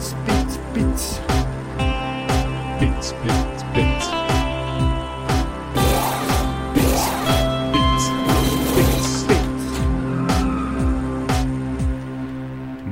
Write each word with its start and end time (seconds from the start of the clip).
Pits, 0.00 0.14
pits, 0.24 0.56
pits. 0.72 1.20
Pits, 2.80 3.12
pits, 3.20 3.64
pits. 3.74 4.06
Pits, 6.72 7.04
pits, 7.74 9.24
pits. 9.28 9.66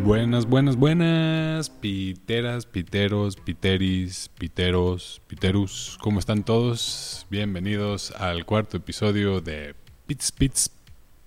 Buenas, 0.04 0.44
buenas, 0.44 0.76
buenas. 0.76 1.70
Piteras, 1.70 2.66
piteros, 2.66 3.36
piteris, 3.36 4.28
piteros, 4.38 5.22
piterus. 5.28 5.96
¿Cómo 6.02 6.18
están 6.18 6.44
todos? 6.44 7.26
Bienvenidos 7.30 8.10
al 8.10 8.44
cuarto 8.44 8.76
episodio 8.76 9.40
de 9.40 9.74
Pits, 10.06 10.30
Pits, 10.30 10.70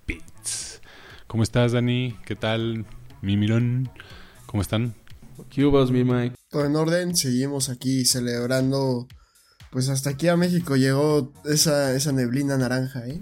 Pits. 0.06 0.80
¿Cómo 1.26 1.42
estás, 1.42 1.72
Dani? 1.72 2.16
¿Qué 2.24 2.36
tal? 2.36 2.86
Mi 3.24 3.36
mirón. 3.36 3.90
¿Cómo 4.46 4.62
están? 4.62 5.01
Cubas, 5.54 5.92
mi 5.92 6.04
Mike. 6.04 6.36
Todo 6.50 6.66
en 6.66 6.76
orden, 6.76 7.16
seguimos 7.16 7.70
aquí 7.70 8.06
celebrando. 8.06 9.08
Pues 9.72 9.88
hasta 9.90 10.10
aquí 10.10 10.28
a 10.28 10.36
México 10.36 10.76
llegó 10.76 11.32
esa, 11.46 11.96
esa 11.96 12.12
neblina 12.12 12.58
naranja, 12.58 13.08
¿eh? 13.08 13.22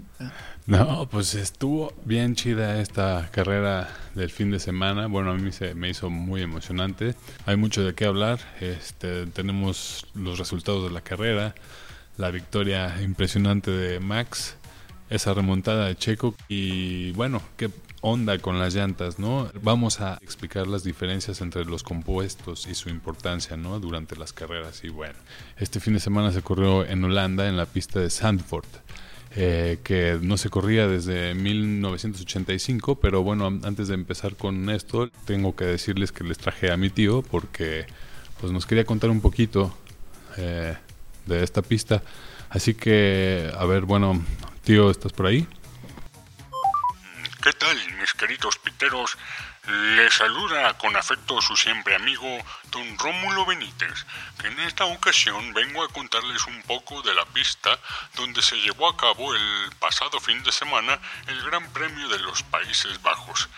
No, 0.66 1.08
pues 1.08 1.34
estuvo 1.34 1.92
bien 2.04 2.34
chida 2.34 2.80
esta 2.80 3.28
carrera 3.32 3.88
del 4.14 4.30
fin 4.30 4.50
de 4.50 4.58
semana. 4.58 5.06
Bueno, 5.06 5.30
a 5.30 5.34
mí 5.34 5.52
se 5.52 5.74
me 5.74 5.88
hizo 5.88 6.10
muy 6.10 6.42
emocionante. 6.42 7.14
Hay 7.46 7.56
mucho 7.56 7.82
de 7.84 7.94
qué 7.94 8.04
hablar. 8.04 8.38
Este, 8.60 9.26
tenemos 9.26 10.06
los 10.14 10.38
resultados 10.38 10.84
de 10.84 10.90
la 10.90 11.00
carrera, 11.00 11.54
la 12.16 12.30
victoria 12.30 13.00
impresionante 13.02 13.70
de 13.70 14.00
Max, 14.00 14.56
esa 15.10 15.34
remontada 15.34 15.86
de 15.86 15.96
Checo 15.96 16.34
y 16.48 17.10
bueno, 17.12 17.42
qué 17.56 17.70
onda 18.00 18.38
con 18.38 18.58
las 18.58 18.74
llantas, 18.74 19.18
¿no? 19.18 19.50
Vamos 19.62 20.00
a 20.00 20.18
explicar 20.22 20.66
las 20.66 20.84
diferencias 20.84 21.40
entre 21.40 21.64
los 21.64 21.82
compuestos 21.82 22.66
y 22.66 22.74
su 22.74 22.88
importancia, 22.88 23.56
¿no? 23.56 23.78
Durante 23.80 24.16
las 24.16 24.32
carreras. 24.32 24.82
Y 24.84 24.88
bueno, 24.88 25.16
este 25.58 25.80
fin 25.80 25.94
de 25.94 26.00
semana 26.00 26.32
se 26.32 26.42
corrió 26.42 26.86
en 26.86 27.04
Holanda, 27.04 27.48
en 27.48 27.56
la 27.56 27.66
pista 27.66 28.00
de 28.00 28.08
Zandvoort. 28.08 28.68
Eh, 29.36 29.78
que 29.84 30.18
no 30.20 30.36
se 30.36 30.50
corría 30.50 30.88
desde 30.88 31.34
1985, 31.34 32.96
pero 32.96 33.22
bueno, 33.22 33.46
antes 33.62 33.86
de 33.86 33.94
empezar 33.94 34.34
con 34.34 34.68
esto, 34.70 35.08
tengo 35.24 35.54
que 35.54 35.66
decirles 35.66 36.10
que 36.10 36.24
les 36.24 36.36
traje 36.36 36.72
a 36.72 36.76
mi 36.76 36.90
tío 36.90 37.22
porque 37.22 37.86
pues 38.40 38.52
nos 38.52 38.66
quería 38.66 38.84
contar 38.84 39.08
un 39.08 39.20
poquito 39.20 39.72
eh, 40.36 40.74
de 41.26 41.44
esta 41.44 41.62
pista. 41.62 42.02
Así 42.48 42.74
que, 42.74 43.52
a 43.56 43.64
ver, 43.66 43.84
bueno, 43.84 44.20
¿estás 44.70 45.12
por 45.12 45.26
ahí? 45.26 45.48
¿Qué 47.42 47.52
tal, 47.54 47.76
mis 47.98 48.12
queridos 48.14 48.56
piteros? 48.58 49.18
Les 49.96 50.14
saluda 50.14 50.78
con 50.78 50.94
afecto 50.96 51.40
su 51.42 51.56
siempre 51.56 51.96
amigo, 51.96 52.38
don 52.70 52.98
Rómulo 52.98 53.46
Benítez, 53.46 54.06
que 54.40 54.46
en 54.46 54.60
esta 54.60 54.84
ocasión 54.84 55.52
vengo 55.54 55.82
a 55.82 55.88
contarles 55.88 56.46
un 56.46 56.62
poco 56.62 57.02
de 57.02 57.14
la 57.14 57.24
pista 57.26 57.78
donde 58.14 58.42
se 58.42 58.60
llevó 58.60 58.88
a 58.88 58.96
cabo 58.96 59.34
el 59.34 59.70
pasado 59.80 60.20
fin 60.20 60.40
de 60.44 60.52
semana 60.52 61.00
el 61.26 61.42
Gran 61.42 61.68
Premio 61.72 62.08
de 62.08 62.20
los 62.20 62.44
Países 62.44 63.02
Bajos. 63.02 63.48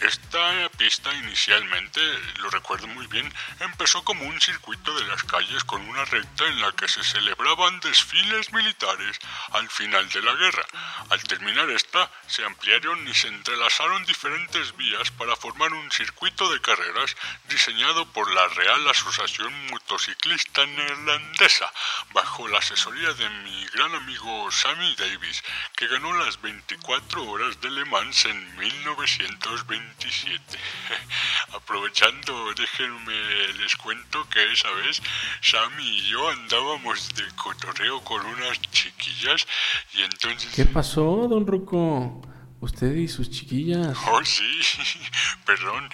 Esta 0.00 0.68
pista 0.70 1.14
inicialmente, 1.14 2.00
lo 2.40 2.50
recuerdo 2.50 2.88
muy 2.88 3.06
bien, 3.06 3.32
empezó 3.60 4.02
como 4.02 4.24
un 4.24 4.40
circuito 4.40 4.92
de 4.98 5.04
las 5.04 5.22
calles 5.22 5.62
con 5.62 5.80
una 5.88 6.04
recta 6.04 6.46
en 6.46 6.60
la 6.60 6.72
que 6.72 6.88
se 6.88 7.04
celebraban 7.04 7.78
desfiles 7.78 8.52
militares 8.52 9.18
al 9.52 9.68
final 9.70 10.08
de 10.08 10.20
la 10.22 10.34
guerra. 10.34 10.66
Al 11.10 11.22
terminar 11.22 11.70
esta, 11.70 12.10
se 12.26 12.44
ampliaron 12.44 13.06
y 13.06 13.14
se 13.14 13.28
entrelazaron 13.28 14.04
diferentes 14.04 14.76
vías 14.76 15.12
para 15.12 15.36
formar 15.36 15.72
un 15.72 15.90
circuito 15.92 16.52
de 16.52 16.60
carreras 16.60 17.16
diseñado 17.48 18.04
por 18.12 18.32
la 18.34 18.48
Real 18.48 18.88
Asociación 18.88 19.66
Motociclista 19.68 20.66
Neerlandesa, 20.66 21.72
bajo 22.12 22.48
la 22.48 22.58
asesoría 22.58 23.12
de 23.14 23.30
mi 23.30 23.64
gran 23.66 23.94
amigo 23.94 24.50
Sammy 24.50 24.96
Davis, 24.96 25.42
que 25.76 25.86
ganó 25.86 26.12
las 26.14 26.42
24 26.42 27.24
horas 27.24 27.60
de 27.60 27.70
Le 27.70 27.84
Mans 27.84 28.24
en 28.24 28.56
1920. 28.56 29.83
27. 29.86 30.58
Aprovechando, 31.54 32.52
déjenme 32.54 33.52
les 33.58 33.76
cuento 33.76 34.28
que 34.28 34.52
esa 34.52 34.70
vez 34.72 35.00
Sammy 35.40 35.98
y 35.98 36.10
yo 36.10 36.28
andábamos 36.30 37.14
de 37.14 37.24
cotorreo 37.36 38.00
con 38.02 38.24
unas 38.24 38.60
chiquillas 38.70 39.46
y 39.94 40.02
entonces... 40.02 40.52
¿Qué 40.54 40.64
pasó, 40.64 41.26
don 41.28 41.46
Ruco? 41.46 42.22
Usted 42.64 42.94
y 42.94 43.08
sus 43.08 43.30
chiquillas. 43.30 43.98
Oh, 44.06 44.24
sí, 44.24 44.60
perdón. 45.44 45.90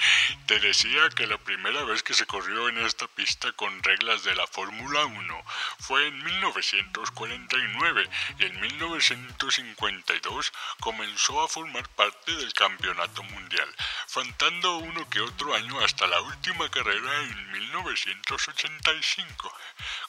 Te 0.47 0.61
decía 0.61 1.09
que 1.17 1.27
la 1.27 1.37
primera 1.39 1.83
vez 1.83 2.05
que 2.05 2.15
se 2.15 2.27
corrió 2.27 2.69
en 2.69 2.79
esta 2.79 3.09
pista 3.09 3.51
con 3.53 3.83
reglas 3.83 4.23
de 4.23 4.37
la 4.37 4.47
Fórmula 4.47 5.05
1 5.05 5.43
fue 5.81 6.07
en 6.07 6.23
1949 6.23 8.09
y 8.39 8.45
en 8.45 8.61
1952 8.61 10.53
comenzó 10.79 11.43
a 11.43 11.49
formar 11.49 11.89
parte 11.89 12.37
del 12.37 12.53
campeonato 12.53 13.25
mundial, 13.25 13.69
faltando 14.07 14.79
uno 14.79 15.11
que 15.11 15.23
otro 15.23 15.53
año 15.55 15.81
hasta 15.81 16.07
la 16.07 16.21
última 16.21 16.71
carrera 16.71 17.23
en 17.23 17.51
1985, 17.51 19.53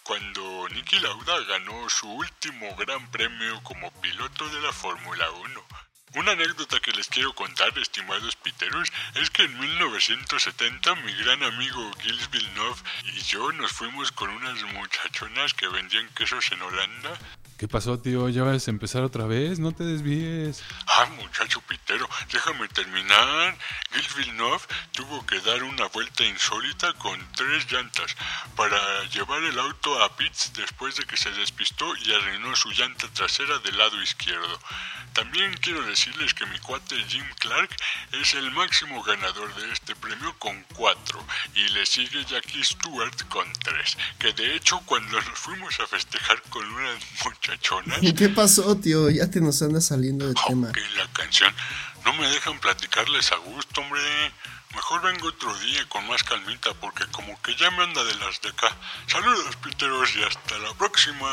cuando 0.03 0.69
Niki 0.69 0.99
Lauda 0.99 1.39
ganó 1.39 1.89
su 1.89 2.07
último 2.07 2.75
gran 2.75 3.09
premio 3.09 3.63
como 3.63 3.89
piloto 3.99 4.47
de 4.49 4.61
la 4.61 4.71
Fórmula 4.71 5.31
1. 5.31 5.65
Una 6.13 6.33
anécdota 6.33 6.81
que 6.81 6.91
les 6.91 7.07
quiero 7.07 7.33
contar, 7.33 7.77
estimados 7.79 8.35
piteros, 8.35 8.91
es 9.15 9.29
que 9.29 9.43
en 9.43 9.57
1970 9.57 10.95
mi 10.95 11.13
gran 11.13 11.41
amigo 11.41 11.89
Gilles 12.01 12.29
Villeneuve 12.29 12.81
y 13.03 13.21
yo 13.21 13.49
nos 13.53 13.71
fuimos 13.71 14.11
con 14.11 14.29
unas 14.29 14.61
muchachonas 14.73 15.53
que 15.53 15.69
vendían 15.69 16.09
quesos 16.09 16.51
en 16.51 16.61
Holanda. 16.61 17.17
¿Qué 17.61 17.67
pasó, 17.67 17.99
tío? 17.99 18.27
¿Ya 18.29 18.41
vas 18.41 18.67
a 18.67 18.71
empezar 18.71 19.03
otra 19.03 19.27
vez? 19.27 19.59
No 19.59 19.71
te 19.71 19.83
desvíes. 19.83 20.63
Ah, 20.87 21.05
muchacho 21.15 21.61
pitero, 21.61 22.09
déjame 22.31 22.67
terminar. 22.69 23.55
Gilles 23.91 24.15
Villeneuve 24.15 24.63
tuvo 24.93 25.23
que 25.27 25.39
dar 25.41 25.61
una 25.61 25.85
vuelta 25.89 26.23
insólita 26.23 26.91
con 26.93 27.19
tres 27.33 27.71
llantas 27.71 28.15
para 28.55 29.03
llevar 29.09 29.43
el 29.43 29.59
auto 29.59 30.03
a 30.03 30.17
pits 30.17 30.53
después 30.55 30.95
de 30.95 31.03
que 31.03 31.17
se 31.17 31.29
despistó 31.33 31.85
y 31.97 32.11
arruinó 32.11 32.55
su 32.55 32.71
llanta 32.71 33.07
trasera 33.13 33.59
del 33.59 33.77
lado 33.77 34.01
izquierdo. 34.01 34.59
También 35.13 35.53
quiero 35.57 35.83
decirles 35.83 36.33
que 36.33 36.47
mi 36.47 36.57
cuate 36.59 36.95
Jim 37.09 37.25
Clark 37.37 37.69
es 38.13 38.33
el 38.33 38.49
máximo 38.51 39.03
ganador 39.03 39.53
de 39.55 39.71
este 39.71 39.95
premio 39.97 40.33
con 40.39 40.63
cuatro 40.73 41.23
y 41.53 41.67
le 41.69 41.85
sigue 41.85 42.25
Jackie 42.25 42.63
Stewart 42.63 43.27
con 43.27 43.51
tres, 43.53 43.97
que 44.17 44.31
de 44.33 44.55
hecho 44.55 44.79
cuando 44.85 45.21
nos 45.21 45.37
fuimos 45.37 45.79
a 45.81 45.87
festejar 45.87 46.41
con 46.43 46.65
unas 46.65 47.03
muchachonas... 47.51 47.99
¿Y 48.01 48.13
qué 48.13 48.29
pasó, 48.29 48.77
tío? 48.77 49.09
Ya 49.09 49.29
te 49.29 49.41
nos 49.41 49.61
anda 49.61 49.81
saliendo 49.81 50.27
de 50.27 50.33
tema. 50.47 50.69
Ok, 50.69 50.77
la 50.97 51.07
canción. 51.13 51.53
No 52.05 52.13
me 52.13 52.29
dejan 52.29 52.59
platicarles 52.59 53.31
a 53.31 53.37
gusto, 53.37 53.81
hombre. 53.81 54.01
Mejor 54.73 55.01
vengo 55.01 55.27
otro 55.27 55.53
día 55.59 55.85
con 55.89 56.07
más 56.07 56.23
calmita 56.23 56.73
porque 56.79 57.03
como 57.11 57.37
que 57.41 57.53
ya 57.55 57.69
me 57.71 57.83
anda 57.83 58.01
de 58.03 58.15
las 58.15 58.41
de 58.41 58.49
acá. 58.49 58.75
Saludos, 59.07 59.55
piteros, 59.57 60.15
y 60.15 60.23
hasta 60.23 60.57
la 60.59 60.73
próxima. 60.75 61.27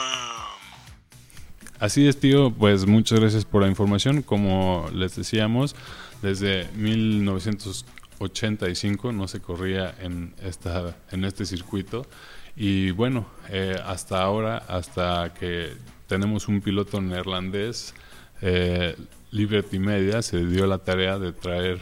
Así 1.79 2.09
es, 2.09 2.19
tío. 2.19 2.53
Pues 2.53 2.87
muchas 2.87 3.21
gracias 3.21 3.45
por 3.45 3.63
la 3.63 3.69
información. 3.69 4.23
Como 4.23 4.91
les 4.93 5.15
decíamos, 5.15 5.77
desde 6.21 6.69
1985 6.75 9.13
no 9.13 9.29
se 9.29 9.41
corría 9.41 9.95
en, 10.01 10.35
esta, 10.43 10.97
en 11.13 11.25
este 11.25 11.47
circuito. 11.47 12.09
Y 12.57 12.91
bueno, 12.91 13.31
eh, 13.51 13.81
hasta 13.87 14.21
ahora, 14.21 14.65
hasta 14.67 15.33
que 15.33 15.77
tenemos 16.09 16.49
un 16.49 16.61
piloto 16.61 17.01
neerlandés, 17.01 17.95
eh, 18.41 18.97
Liberty 19.31 19.79
Media 19.79 20.23
se 20.23 20.45
dio 20.45 20.67
la 20.67 20.79
tarea 20.79 21.19
de 21.19 21.33
traer 21.33 21.81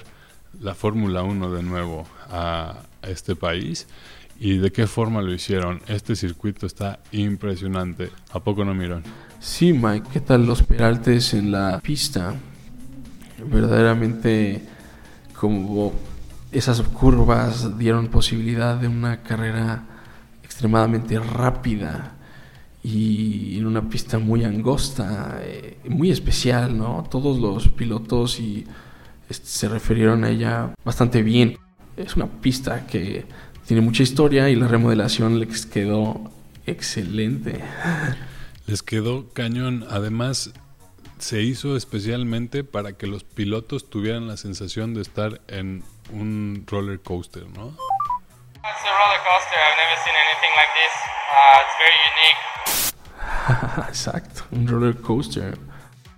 la 0.61 0.75
Fórmula 0.75 1.23
1 1.23 1.53
de 1.53 1.63
nuevo 1.63 2.07
a 2.31 2.83
este 3.03 3.37
país. 3.37 3.87
¿Y 4.39 4.59
de 4.59 4.71
qué 4.71 4.87
forma 4.87 5.23
lo 5.23 5.33
hicieron? 5.33 5.81
Este 5.87 6.15
circuito 6.15 6.67
está 6.67 6.99
impresionante. 7.13 8.11
¿A 8.33 8.41
poco 8.41 8.65
no 8.65 8.75
miran? 8.75 9.03
Sí, 9.41 9.73
Mike, 9.73 10.09
¿qué 10.13 10.21
tal 10.21 10.45
los 10.45 10.63
peraltes 10.63 11.33
en 11.33 11.53
la 11.53 11.81
pista? 11.81 12.35
Verdaderamente, 13.39 14.63
como 15.39 15.95
esas 16.53 16.83
curvas 16.83 17.79
dieron 17.79 18.09
posibilidad 18.09 18.77
de 18.77 18.89
una 18.89 19.23
carrera 19.23 19.85
extremadamente 20.43 21.19
rápida 21.19 22.16
y 22.87 23.59
en 23.59 23.67
una 23.67 23.89
pista 23.89 24.21
muy 24.21 24.45
angosta, 24.45 25.41
eh, 25.43 25.77
muy 25.89 26.13
especial, 26.13 26.79
¿no? 26.79 27.05
Todos 27.11 27.41
los 27.41 27.67
pilotos 27.67 28.39
y 28.39 28.65
este, 29.29 29.49
se 29.49 29.69
refirieron 29.69 30.23
a 30.23 30.31
ella 30.31 30.73
bastante 30.85 31.25
bien. 31.25 31.59
Es 31.97 32.15
una 32.15 32.27
pista 32.27 32.87
que 32.87 33.25
tiene 33.67 33.81
mucha 33.81 34.05
historia 34.05 34.49
y 34.51 34.55
la 34.55 34.69
remodelación 34.69 35.41
les 35.41 35.67
quedó 35.67 36.31
excelente. 36.65 37.61
Les 38.69 38.85
quedó 38.85 39.31
cañón. 39.33 39.85
Además, 39.91 40.53
se 41.19 41.43
hizo 41.43 41.77
especialmente 41.77 42.63
para 42.63 42.93
que 42.93 43.09
los 43.09 43.25
pilotos 43.25 43.91
tuvieran 43.91 44.29
la 44.29 44.37
sensación 44.37 44.95
de 44.95 45.03
estar 45.03 45.41
en 45.49 45.83
un 46.13 46.63
roller 46.69 47.01
coaster, 47.01 47.47
¿no? 47.51 47.77
Roller 49.01 49.21
coaster. 49.29 49.59
I've 49.67 49.79
never 49.83 49.97
seen 50.05 50.17
anything 50.27 50.53
like 50.61 50.73
this. 50.81 50.95
Uh, 51.37 51.63
it's 51.63 51.77
very 51.85 51.99
unique. 52.13 52.41
Exacto, 53.89 54.43
un 54.53 54.67
roller 54.67 54.97
coaster. 55.01 55.59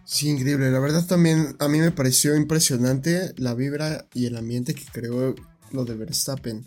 Sí, 0.05 0.29
increíble. 0.31 0.71
La 0.71 0.79
verdad 0.81 1.07
también 1.07 1.57
a 1.59 1.69
mí 1.69 1.79
me 1.79 1.91
pareció 1.91 2.35
impresionante 2.37 3.35
la 3.37 3.55
vibra 3.55 4.07
y 4.15 4.27
el 4.27 4.37
ambiente 4.37 4.75
que 4.75 4.85
creó 4.91 5.35
lo 5.73 5.85
de 5.85 5.95
Verstappen. 5.95 6.67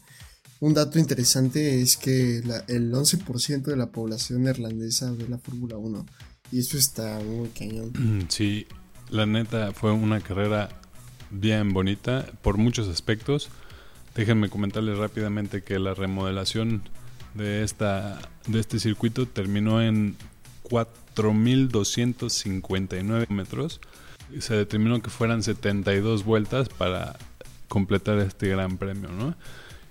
Un 0.59 0.75
dato 0.75 0.99
interesante 0.99 1.81
es 1.81 1.97
que 1.97 2.41
la- 2.45 2.63
el 2.67 2.93
11% 2.93 3.71
de 3.71 3.77
la 3.77 3.87
población 3.87 4.43
neerlandesa 4.43 5.11
ve 5.11 5.27
la 5.27 5.39
Fórmula 5.39 5.77
1. 5.77 6.05
Y 6.51 6.59
eso 6.59 6.77
está 6.77 7.19
muy 7.19 7.49
cañón. 7.49 7.91
Mm, 7.97 8.27
Sí, 8.29 8.67
la 9.09 9.25
neta 9.25 9.71
fue 9.73 9.91
una 9.91 10.19
carrera 10.21 10.69
bien 11.31 11.73
bonita 11.73 12.27
por 12.43 12.57
muchos 12.57 12.87
aspectos. 12.89 13.49
Déjenme 14.15 14.49
comentarles 14.49 14.97
rápidamente 14.97 15.61
que 15.61 15.79
la 15.79 15.93
remodelación 15.93 16.81
de 17.33 17.63
esta 17.63 18.19
de 18.47 18.59
este 18.59 18.79
circuito 18.79 19.25
terminó 19.25 19.81
en 19.81 20.15
4.259 20.63 23.29
metros. 23.29 23.81
Se 24.39 24.55
determinó 24.55 25.01
que 25.01 25.09
fueran 25.09 25.43
72 25.43 26.23
vueltas 26.23 26.69
para 26.69 27.17
completar 27.67 28.19
este 28.19 28.49
gran 28.49 28.77
premio, 28.77 29.09
¿no? 29.09 29.35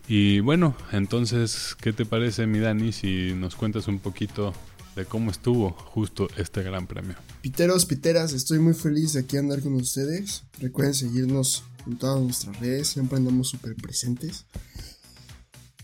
Y 0.08 0.40
bueno, 0.40 0.74
entonces, 0.92 1.76
¿qué 1.80 1.92
te 1.92 2.04
parece, 2.04 2.46
mi 2.46 2.58
Dani, 2.58 2.92
si 2.92 3.32
nos 3.34 3.54
cuentas 3.54 3.86
un 3.86 4.00
poquito 4.00 4.52
de 4.96 5.04
cómo 5.04 5.30
estuvo 5.30 5.70
justo 5.70 6.28
este 6.36 6.62
gran 6.62 6.86
premio? 6.86 7.14
Piteros, 7.42 7.86
piteras, 7.86 8.32
estoy 8.32 8.58
muy 8.58 8.74
feliz 8.74 9.12
de 9.12 9.20
aquí 9.20 9.36
andar 9.36 9.60
con 9.60 9.74
ustedes. 9.74 10.42
Recuerden 10.58 10.94
seguirnos 10.94 11.64
en 11.86 11.98
todas 11.98 12.22
nuestras 12.22 12.58
redes, 12.60 12.88
siempre 12.88 13.18
andamos 13.18 13.48
súper 13.48 13.74
presentes. 13.76 14.46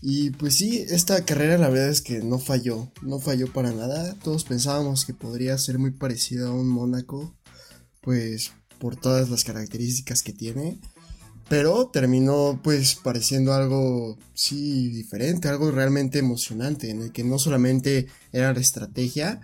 Y 0.01 0.29
pues 0.31 0.55
sí, 0.55 0.85
esta 0.89 1.25
carrera 1.25 1.57
la 1.57 1.69
verdad 1.69 1.89
es 1.89 2.01
que 2.01 2.19
no 2.19 2.39
falló, 2.39 2.91
no 3.01 3.19
falló 3.19 3.51
para 3.51 3.71
nada. 3.71 4.13
Todos 4.23 4.43
pensábamos 4.43 5.05
que 5.05 5.13
podría 5.13 5.57
ser 5.57 5.79
muy 5.79 5.91
parecido 5.91 6.49
a 6.49 6.53
un 6.53 6.67
Mónaco, 6.67 7.35
pues 8.01 8.51
por 8.79 8.95
todas 8.95 9.29
las 9.29 9.43
características 9.43 10.21
que 10.21 10.33
tiene. 10.33 10.79
Pero 11.49 11.87
terminó 11.87 12.59
pues 12.61 12.95
pareciendo 12.95 13.53
algo, 13.53 14.17
sí, 14.33 14.89
diferente, 14.89 15.47
algo 15.47 15.71
realmente 15.71 16.19
emocionante, 16.19 16.89
en 16.91 17.01
el 17.01 17.11
que 17.11 17.23
no 17.23 17.39
solamente 17.39 18.07
era 18.33 18.53
la 18.53 18.59
estrategia, 18.59 19.39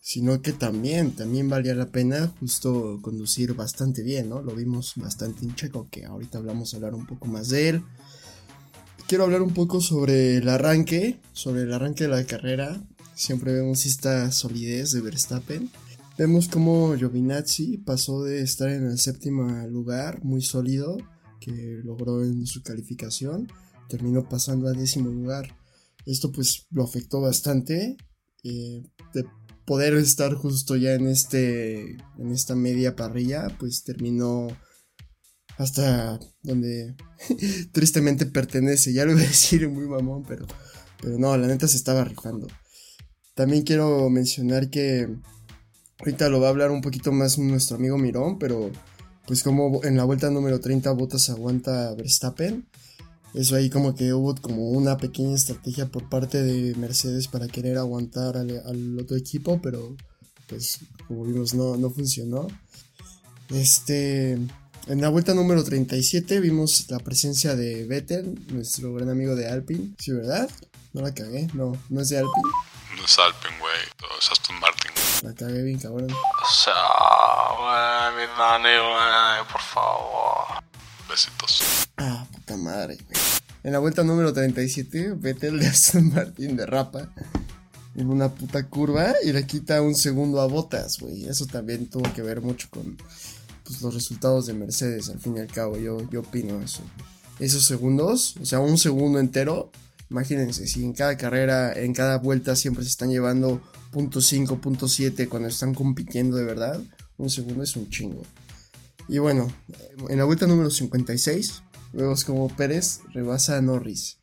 sino 0.00 0.40
que 0.40 0.52
también, 0.52 1.12
también 1.12 1.48
valía 1.48 1.74
la 1.74 1.90
pena 1.90 2.32
justo 2.40 2.98
conducir 3.02 3.54
bastante 3.54 4.02
bien, 4.02 4.30
¿no? 4.30 4.40
Lo 4.40 4.54
vimos 4.54 4.94
bastante 4.96 5.44
en 5.44 5.54
Checo, 5.54 5.88
que 5.90 6.06
ahorita 6.06 6.38
hablamos 6.38 6.74
hablar 6.74 6.94
un 6.94 7.06
poco 7.06 7.26
más 7.26 7.50
de 7.50 7.68
él. 7.68 7.82
Quiero 9.06 9.24
hablar 9.24 9.42
un 9.42 9.52
poco 9.52 9.80
sobre 9.80 10.38
el 10.38 10.48
arranque, 10.48 11.20
sobre 11.32 11.62
el 11.62 11.72
arranque 11.72 12.04
de 12.04 12.10
la 12.10 12.24
carrera. 12.24 12.82
Siempre 13.14 13.52
vemos 13.52 13.84
esta 13.84 14.32
solidez 14.32 14.92
de 14.92 15.02
Verstappen. 15.02 15.70
Vemos 16.16 16.48
como 16.48 16.94
Giovinazzi 16.96 17.78
pasó 17.78 18.24
de 18.24 18.42
estar 18.42 18.70
en 18.70 18.86
el 18.86 18.98
séptimo 18.98 19.50
lugar, 19.68 20.24
muy 20.24 20.42
sólido, 20.42 20.96
que 21.40 21.80
logró 21.84 22.22
en 22.24 22.46
su 22.46 22.62
calificación, 22.62 23.48
terminó 23.88 24.28
pasando 24.28 24.68
a 24.68 24.72
décimo 24.72 25.10
lugar. 25.10 25.56
Esto 26.06 26.32
pues 26.32 26.66
lo 26.70 26.84
afectó 26.84 27.20
bastante. 27.20 27.96
eh, 28.44 28.82
poder 29.70 29.94
estar 29.94 30.34
justo 30.34 30.74
ya 30.74 30.94
en 30.94 31.06
este 31.06 31.96
en 32.18 32.32
esta 32.32 32.56
media 32.56 32.96
parrilla 32.96 33.56
pues 33.56 33.84
terminó 33.84 34.48
hasta 35.58 36.18
donde 36.42 36.96
tristemente 37.72 38.26
pertenece. 38.26 38.92
Ya 38.92 39.04
lo 39.04 39.12
iba 39.12 39.20
a 39.20 39.22
decir 39.22 39.68
muy 39.68 39.86
mamón 39.86 40.24
pero 40.26 40.44
pero 41.00 41.20
no 41.20 41.36
la 41.36 41.46
neta 41.46 41.68
se 41.68 41.76
estaba 41.76 42.02
rifando. 42.02 42.48
También 43.34 43.62
quiero 43.62 44.10
mencionar 44.10 44.70
que 44.70 45.08
ahorita 46.00 46.28
lo 46.30 46.40
va 46.40 46.48
a 46.48 46.50
hablar 46.50 46.72
un 46.72 46.80
poquito 46.80 47.12
más 47.12 47.38
nuestro 47.38 47.76
amigo 47.76 47.96
Mirón 47.96 48.40
pero 48.40 48.72
pues 49.28 49.44
como 49.44 49.84
en 49.84 49.96
la 49.96 50.02
vuelta 50.02 50.30
número 50.30 50.58
30 50.58 50.90
Botas 50.94 51.30
aguanta 51.30 51.94
Verstappen 51.94 52.66
eso 53.34 53.56
ahí 53.56 53.70
como 53.70 53.94
que 53.94 54.12
hubo 54.12 54.34
como 54.36 54.70
una 54.70 54.96
pequeña 54.98 55.34
estrategia 55.34 55.86
por 55.86 56.08
parte 56.08 56.42
de 56.42 56.74
Mercedes 56.76 57.28
para 57.28 57.48
querer 57.48 57.78
aguantar 57.78 58.36
al, 58.36 58.62
al 58.66 58.98
otro 58.98 59.16
equipo, 59.16 59.60
pero 59.62 59.96
pues 60.48 60.80
como 61.06 61.24
vimos 61.24 61.54
no, 61.54 61.76
no 61.76 61.90
funcionó. 61.90 62.48
Este, 63.50 64.32
en 64.32 65.00
la 65.00 65.08
vuelta 65.08 65.34
número 65.34 65.62
37 65.62 66.40
vimos 66.40 66.86
la 66.90 66.98
presencia 66.98 67.54
de 67.54 67.84
Vettel, 67.84 68.38
nuestro 68.48 68.92
gran 68.94 69.10
amigo 69.10 69.34
de 69.36 69.48
Alpine. 69.48 69.94
¿Sí, 69.98 70.12
verdad? 70.12 70.50
No 70.92 71.02
la 71.02 71.14
cagué, 71.14 71.48
no, 71.54 71.80
no 71.88 72.00
es 72.00 72.08
de 72.08 72.18
Alpine. 72.18 72.50
No 72.96 73.04
es 73.04 73.18
Alpen, 73.18 73.52
güey. 73.60 73.78
Es 74.18 74.30
Aston 74.30 74.58
Martin. 74.60 74.90
La 75.22 75.34
cagué 75.34 75.62
bien 75.62 75.78
cabrón. 75.78 76.10
O 76.10 76.52
sea, 76.52 76.74
güey, 77.56 78.26
mi 78.26 78.32
Dani, 78.36 78.62
güey, 78.62 79.52
por 79.52 79.60
favor. 79.62 80.62
Besitos. 81.08 81.88
Ah, 81.96 82.26
madre. 82.56 82.98
En 83.62 83.72
la 83.72 83.78
vuelta 83.78 84.02
número 84.02 84.32
37, 84.32 85.14
Vettel 85.18 85.58
de 85.60 85.66
Aston 85.66 86.12
Martin 86.12 86.56
derrapa 86.56 87.10
en 87.94 88.08
una 88.08 88.32
puta 88.32 88.66
curva 88.68 89.14
y 89.24 89.32
le 89.32 89.46
quita 89.46 89.82
un 89.82 89.94
segundo 89.94 90.40
a 90.40 90.46
Botas, 90.46 90.98
güey. 91.00 91.26
Eso 91.26 91.46
también 91.46 91.86
tuvo 91.88 92.12
que 92.14 92.22
ver 92.22 92.40
mucho 92.40 92.68
con 92.70 92.96
pues, 93.64 93.82
los 93.82 93.94
resultados 93.94 94.46
de 94.46 94.54
Mercedes, 94.54 95.08
al 95.10 95.18
fin 95.18 95.36
y 95.36 95.40
al 95.40 95.48
cabo. 95.48 95.76
Yo, 95.76 95.98
yo 96.10 96.20
opino 96.20 96.60
eso. 96.60 96.82
Esos 97.38 97.64
segundos, 97.64 98.36
o 98.40 98.44
sea, 98.44 98.60
un 98.60 98.78
segundo 98.78 99.18
entero. 99.18 99.70
Imagínense, 100.10 100.66
si 100.66 100.84
en 100.84 100.92
cada 100.92 101.16
carrera, 101.16 101.72
en 101.72 101.92
cada 101.94 102.18
vuelta 102.18 102.56
siempre 102.56 102.84
se 102.84 102.90
están 102.90 103.10
llevando 103.10 103.62
.5, 103.92 104.60
.7 104.60 105.28
cuando 105.28 105.48
están 105.48 105.74
compitiendo 105.74 106.36
de 106.36 106.44
verdad, 106.44 106.80
un 107.16 107.30
segundo 107.30 107.62
es 107.62 107.76
un 107.76 107.88
chingo. 107.90 108.22
Y 109.08 109.18
bueno, 109.18 109.52
en 110.08 110.18
la 110.18 110.24
vuelta 110.24 110.46
número 110.46 110.70
56, 110.70 111.62
vemos 111.92 112.24
como 112.24 112.48
Pérez 112.48 113.00
rebasa 113.12 113.56
a 113.56 113.62
Norris. 113.62 114.18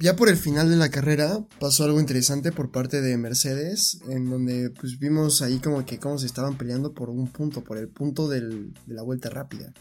Ya 0.00 0.16
por 0.16 0.28
el 0.28 0.36
final 0.36 0.70
de 0.70 0.76
la 0.76 0.90
carrera 0.90 1.44
pasó 1.60 1.84
algo 1.84 2.00
interesante 2.00 2.50
por 2.50 2.70
parte 2.72 3.00
de 3.02 3.16
Mercedes, 3.18 4.00
en 4.08 4.28
donde 4.30 4.70
pues 4.70 4.98
vimos 4.98 5.42
ahí 5.42 5.58
como 5.58 5.84
que 5.84 5.98
cómo 5.98 6.18
se 6.18 6.26
estaban 6.26 6.56
peleando 6.56 6.92
por 6.94 7.10
un 7.10 7.28
punto, 7.28 7.62
por 7.62 7.76
el 7.78 7.88
punto 7.88 8.28
del- 8.28 8.72
de 8.86 8.94
la 8.94 9.02
vuelta 9.02 9.28
rápida. 9.28 9.72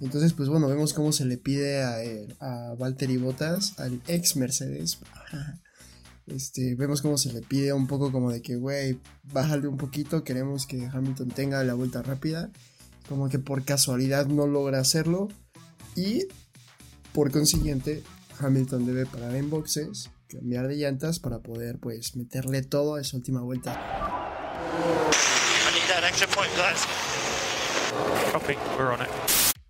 Entonces 0.00 0.32
pues 0.32 0.48
bueno, 0.48 0.68
vemos 0.68 0.92
cómo 0.92 1.12
se 1.12 1.24
le 1.24 1.38
pide 1.38 1.82
a, 1.82 1.96
a 2.40 2.74
Valtteri 2.74 3.16
Bottas, 3.16 3.78
al 3.78 4.02
ex 4.08 4.36
Mercedes, 4.36 4.98
este, 6.26 6.74
vemos 6.74 7.02
cómo 7.02 7.16
se 7.18 7.32
le 7.32 7.40
pide 7.40 7.72
un 7.72 7.86
poco 7.86 8.10
como 8.10 8.32
de 8.32 8.42
que, 8.42 8.56
güey, 8.56 8.98
bájale 9.32 9.68
un 9.68 9.76
poquito, 9.76 10.24
queremos 10.24 10.66
que 10.66 10.86
Hamilton 10.86 11.28
tenga 11.28 11.62
la 11.62 11.74
vuelta 11.74 12.02
rápida 12.02 12.50
como 13.08 13.28
que 13.28 13.38
por 13.38 13.64
casualidad 13.64 14.26
no 14.26 14.48
logra 14.48 14.80
hacerlo 14.80 15.28
y 15.96 16.28
por 17.12 17.32
consiguiente 17.32 18.02
Hamilton 18.38 18.86
debe 18.86 19.06
parar 19.06 19.34
en 19.34 19.50
boxes, 19.50 20.10
cambiar 20.28 20.68
de 20.68 20.76
llantas 20.76 21.18
para 21.18 21.40
poder 21.40 21.78
pues 21.78 22.14
meterle 22.14 22.62
todo 22.62 22.96
a 22.96 23.00
esa 23.00 23.16
última 23.16 23.40
vuelta. 23.40 23.72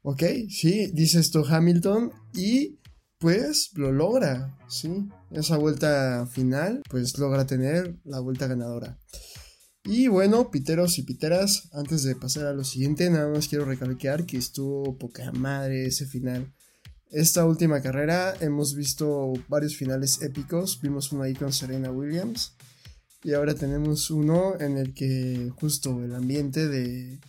Ok, 0.03 0.23
sí, 0.51 0.91
dice 0.93 1.21
esto 1.21 1.45
Hamilton 1.49 2.13
y 2.35 2.79
pues 3.19 3.71
lo 3.75 3.93
logra, 3.93 4.59
sí, 4.69 5.09
esa 5.31 5.57
vuelta 5.57 6.27
final 6.27 6.83
pues 6.91 7.19
logra 7.19 7.47
tener 7.47 7.97
la 8.05 8.21
vuelta 8.21 8.47
ganadora. 8.47 8.99
Y 9.87 10.09
bueno, 10.09 10.51
piteros 10.51 10.99
y 10.99 11.03
piteras, 11.03 11.69
antes 11.73 12.03
de 12.03 12.17
pasar 12.17 12.47
a 12.47 12.53
lo 12.53 12.65
siguiente, 12.65 13.09
nada 13.09 13.29
más 13.29 13.47
quiero 13.47 13.65
recalcar 13.65 14.27
que 14.27 14.37
estuvo 14.37 14.99
poca 14.99 15.31
madre 15.31 15.87
ese 15.87 16.07
final. 16.07 16.53
Esta 17.09 17.45
última 17.47 17.81
carrera 17.81 18.35
hemos 18.41 18.75
visto 18.75 19.33
varios 19.47 19.77
finales 19.77 20.21
épicos, 20.23 20.81
vimos 20.83 21.13
uno 21.13 21.23
ahí 21.23 21.35
con 21.35 21.53
Serena 21.53 21.93
Williams 21.93 22.57
y 23.23 23.35
ahora 23.35 23.55
tenemos 23.55 24.11
uno 24.11 24.59
en 24.59 24.77
el 24.77 24.93
que 24.93 25.53
justo 25.55 26.03
el 26.03 26.17
ambiente 26.17 26.67
de 26.67 27.21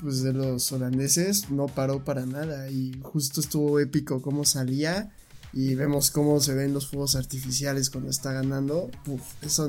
pues 0.00 0.22
de 0.24 0.32
los 0.32 0.72
holandeses 0.72 1.50
no 1.50 1.66
paró 1.66 2.02
para 2.02 2.26
nada 2.26 2.68
y 2.70 2.92
justo 3.02 3.40
estuvo 3.40 3.78
épico 3.78 4.20
cómo 4.20 4.44
salía 4.44 5.14
y 5.52 5.76
vemos 5.76 6.10
cómo 6.10 6.40
se 6.40 6.54
ven 6.54 6.74
los 6.74 6.88
fuegos 6.88 7.14
artificiales 7.14 7.88
cuando 7.88 8.10
está 8.10 8.32
ganando. 8.32 8.90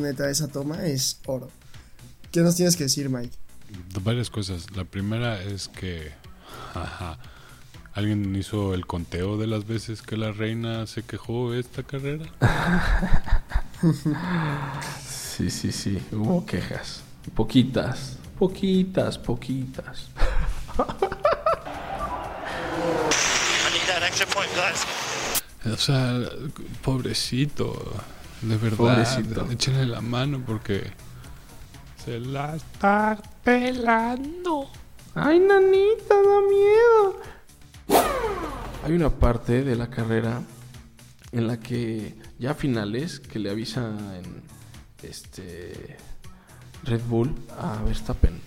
Neta, 0.01 0.31
esa 0.31 0.47
toma 0.47 0.87
es 0.87 1.19
oro. 1.27 1.51
¿Qué 2.35 2.41
nos 2.41 2.57
tienes 2.57 2.75
que 2.75 2.83
decir, 2.83 3.09
Mike? 3.09 3.33
Varias 4.03 4.29
cosas. 4.29 4.75
La 4.75 4.83
primera 4.83 5.41
es 5.41 5.69
que 5.69 6.11
ajá, 6.73 7.17
alguien 7.93 8.35
hizo 8.35 8.73
el 8.73 8.85
conteo 8.85 9.37
de 9.37 9.47
las 9.47 9.65
veces 9.65 10.01
que 10.01 10.17
la 10.17 10.33
reina 10.33 10.85
se 10.85 11.03
quejó 11.03 11.53
esta 11.53 11.83
carrera. 11.83 12.25
Sí, 15.07 15.49
sí, 15.49 15.71
sí, 15.71 16.01
hubo 16.11 16.45
quejas. 16.45 17.03
Poquitas, 17.35 18.17
poquitas, 18.37 19.17
poquitas. 19.17 20.09
O 25.65 25.77
sea, 25.77 26.19
pobrecito, 26.83 27.95
de 28.41 28.57
verdad. 28.57 28.77
Pobrecito. 28.77 29.49
Échenle 29.51 29.85
la 29.87 30.01
mano 30.01 30.41
porque 30.45 30.91
se 32.05 32.19
la 32.19 32.55
está 32.55 33.17
pelando. 33.43 34.67
¡Ay, 35.15 35.39
nanita, 35.39 36.15
da 36.15 36.41
miedo! 36.49 38.01
Hay 38.83 38.93
una 38.93 39.09
parte 39.09 39.63
de 39.63 39.75
la 39.75 39.89
carrera 39.89 40.41
en 41.31 41.47
la 41.47 41.59
que 41.59 42.15
ya 42.37 42.51
a 42.51 42.53
finales 42.53 43.19
que 43.19 43.39
le 43.39 43.49
avisa 43.49 43.93
en 44.17 44.43
este 45.01 45.97
Red 46.83 47.01
Bull 47.09 47.33
a 47.59 47.81
Verstappen. 47.83 48.39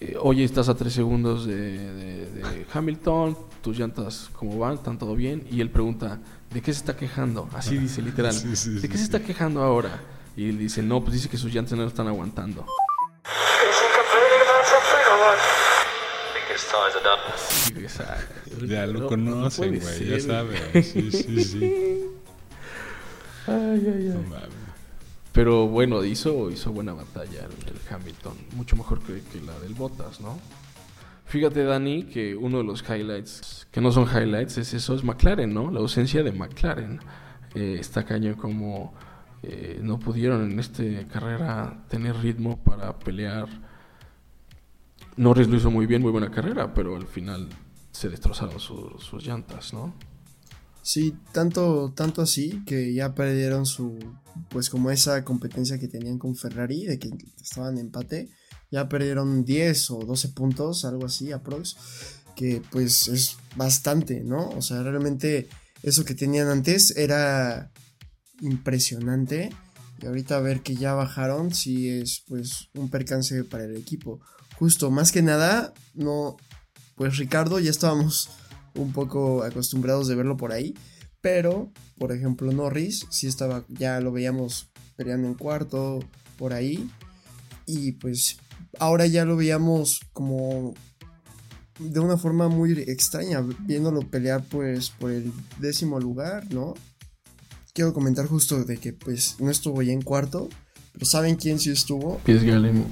eh, 0.00 0.16
Oye, 0.20 0.42
estás 0.44 0.68
a 0.68 0.74
tres 0.74 0.92
segundos 0.94 1.46
de, 1.46 1.54
de- 1.56 2.26
de 2.32 2.66
Hamilton, 2.72 3.36
tus 3.62 3.78
llantas 3.78 4.30
cómo 4.32 4.58
van, 4.58 4.74
están 4.74 4.98
todo 4.98 5.14
bien. 5.14 5.46
Y 5.50 5.60
él 5.60 5.70
pregunta, 5.70 6.18
¿de 6.52 6.60
qué 6.60 6.72
se 6.72 6.80
está 6.80 6.96
quejando? 6.96 7.48
Así 7.54 7.78
dice 7.78 8.02
literal. 8.02 8.32
Sí, 8.42 8.56
sí, 8.56 8.70
¿De 8.70 8.80
sí, 8.80 8.88
qué 8.88 8.96
se 8.98 9.04
está 9.04 9.20
quejando 9.20 9.62
ahora? 9.62 10.00
Y 10.36 10.48
él 10.48 10.58
dice, 10.58 10.82
no, 10.82 11.00
pues 11.02 11.14
dice 11.14 11.28
que 11.28 11.36
sus 11.36 11.52
llantas 11.52 11.72
no 11.76 11.82
lo 11.82 11.88
están 11.88 12.08
aguantando. 12.08 12.64
Y 17.70 17.74
dices, 17.74 18.00
"Ay, 18.00 18.68
Ya 18.68 18.86
lo 18.86 19.00
no 19.00 19.06
conocen, 19.08 19.78
güey, 19.80 19.98
ya 20.06 20.18
ser". 20.18 20.22
sabes. 20.22 20.86
Sí, 20.92 21.10
sí, 21.12 21.44
sí. 21.44 22.04
Ay, 23.46 23.82
ay, 23.84 24.14
ay. 24.14 24.48
Pero 25.32 25.66
bueno, 25.66 26.04
hizo, 26.04 26.48
hizo 26.50 26.70
buena 26.70 26.92
batalla 26.92 27.40
el, 27.40 27.68
el 27.74 27.80
Hamilton. 27.90 28.34
Mucho 28.54 28.76
mejor 28.76 29.00
que, 29.00 29.20
que 29.32 29.40
la 29.44 29.58
del 29.58 29.74
Bottas, 29.74 30.20
¿no? 30.20 30.38
Fíjate, 31.26 31.64
Dani, 31.64 32.04
que 32.04 32.36
uno 32.36 32.58
de 32.58 32.64
los 32.64 32.84
highlights, 32.88 33.66
que 33.72 33.80
no 33.80 33.90
son 33.90 34.04
highlights, 34.06 34.58
es 34.58 34.74
eso, 34.74 34.94
es 34.94 35.02
McLaren, 35.02 35.52
¿no? 35.52 35.72
La 35.72 35.80
ausencia 35.80 36.22
de 36.22 36.30
McLaren. 36.30 37.00
Eh, 37.56 37.78
está 37.80 38.04
cañón 38.04 38.34
como 38.34 38.94
eh, 39.42 39.80
no 39.82 39.98
pudieron 39.98 40.50
en 40.50 40.58
esta 40.58 40.82
carrera 41.08 41.84
tener 41.88 42.16
ritmo 42.16 42.62
para 42.62 42.98
pelear. 42.98 43.48
Norris 45.16 45.48
lo 45.48 45.56
hizo 45.56 45.70
muy 45.70 45.86
bien, 45.86 46.02
muy 46.02 46.10
buena 46.10 46.30
carrera, 46.30 46.72
pero 46.74 46.96
al 46.96 47.06
final 47.06 47.48
se 47.90 48.08
destrozaron 48.08 48.58
su- 48.58 48.96
sus 48.98 49.26
llantas, 49.26 49.72
¿no? 49.74 49.94
Sí, 50.82 51.14
tanto, 51.32 51.92
tanto 51.94 52.22
así 52.22 52.62
que 52.66 52.92
ya 52.92 53.14
perdieron 53.14 53.66
su, 53.66 53.98
pues 54.48 54.68
como 54.70 54.90
esa 54.90 55.22
competencia 55.24 55.78
que 55.78 55.86
tenían 55.86 56.18
con 56.18 56.34
Ferrari, 56.34 56.86
de 56.86 56.98
que 56.98 57.10
estaban 57.40 57.74
en 57.74 57.86
empate, 57.86 58.30
ya 58.70 58.88
perdieron 58.88 59.44
10 59.44 59.90
o 59.92 59.98
12 60.04 60.28
puntos, 60.30 60.84
algo 60.84 61.04
así, 61.06 61.30
aprox, 61.30 61.76
que 62.34 62.62
pues 62.70 63.06
es 63.08 63.36
bastante, 63.54 64.24
¿no? 64.24 64.48
O 64.50 64.62
sea, 64.62 64.82
realmente 64.82 65.46
eso 65.82 66.04
que 66.04 66.14
tenían 66.14 66.48
antes 66.48 66.96
era 66.96 67.70
impresionante 68.42 69.50
y 70.02 70.06
ahorita 70.06 70.40
ver 70.40 70.62
que 70.62 70.74
ya 70.74 70.94
bajaron, 70.94 71.54
sí 71.54 71.88
es 71.88 72.24
pues 72.28 72.68
un 72.74 72.90
percance 72.90 73.44
para 73.44 73.64
el 73.64 73.76
equipo. 73.76 74.20
Justo, 74.58 74.90
más 74.90 75.12
que 75.12 75.22
nada, 75.22 75.72
no, 75.94 76.36
pues 76.96 77.16
Ricardo 77.16 77.58
ya 77.60 77.70
estábamos 77.70 78.28
un 78.74 78.92
poco 78.92 79.42
acostumbrados 79.44 80.08
de 80.08 80.16
verlo 80.16 80.36
por 80.36 80.52
ahí. 80.52 80.74
Pero, 81.20 81.70
por 81.98 82.10
ejemplo, 82.10 82.50
Norris 82.50 83.06
sí 83.10 83.28
estaba, 83.28 83.64
ya 83.68 84.00
lo 84.00 84.10
veíamos 84.10 84.70
peleando 84.96 85.28
en 85.28 85.34
cuarto, 85.34 86.00
por 86.36 86.52
ahí. 86.52 86.90
Y 87.64 87.92
pues 87.92 88.38
ahora 88.78 89.06
ya 89.06 89.24
lo 89.24 89.36
veíamos 89.36 90.00
como 90.12 90.74
de 91.78 92.00
una 92.00 92.16
forma 92.16 92.48
muy 92.48 92.72
extraña, 92.72 93.40
viéndolo 93.60 94.00
pelear 94.00 94.44
pues 94.44 94.90
por 94.90 95.12
el 95.12 95.32
décimo 95.60 96.00
lugar, 96.00 96.52
¿no? 96.52 96.74
Quiero 97.74 97.94
comentar 97.94 98.26
justo 98.26 98.64
de 98.64 98.76
que 98.76 98.92
pues 98.92 99.36
no 99.38 99.50
estuvo 99.50 99.80
ya 99.80 99.94
en 99.94 100.02
cuarto, 100.02 100.50
pero 100.92 101.06
¿saben 101.06 101.36
quién 101.36 101.58
sí 101.58 101.70
estuvo? 101.70 102.18
Pierre 102.18 102.44
Gasly. 102.44 102.84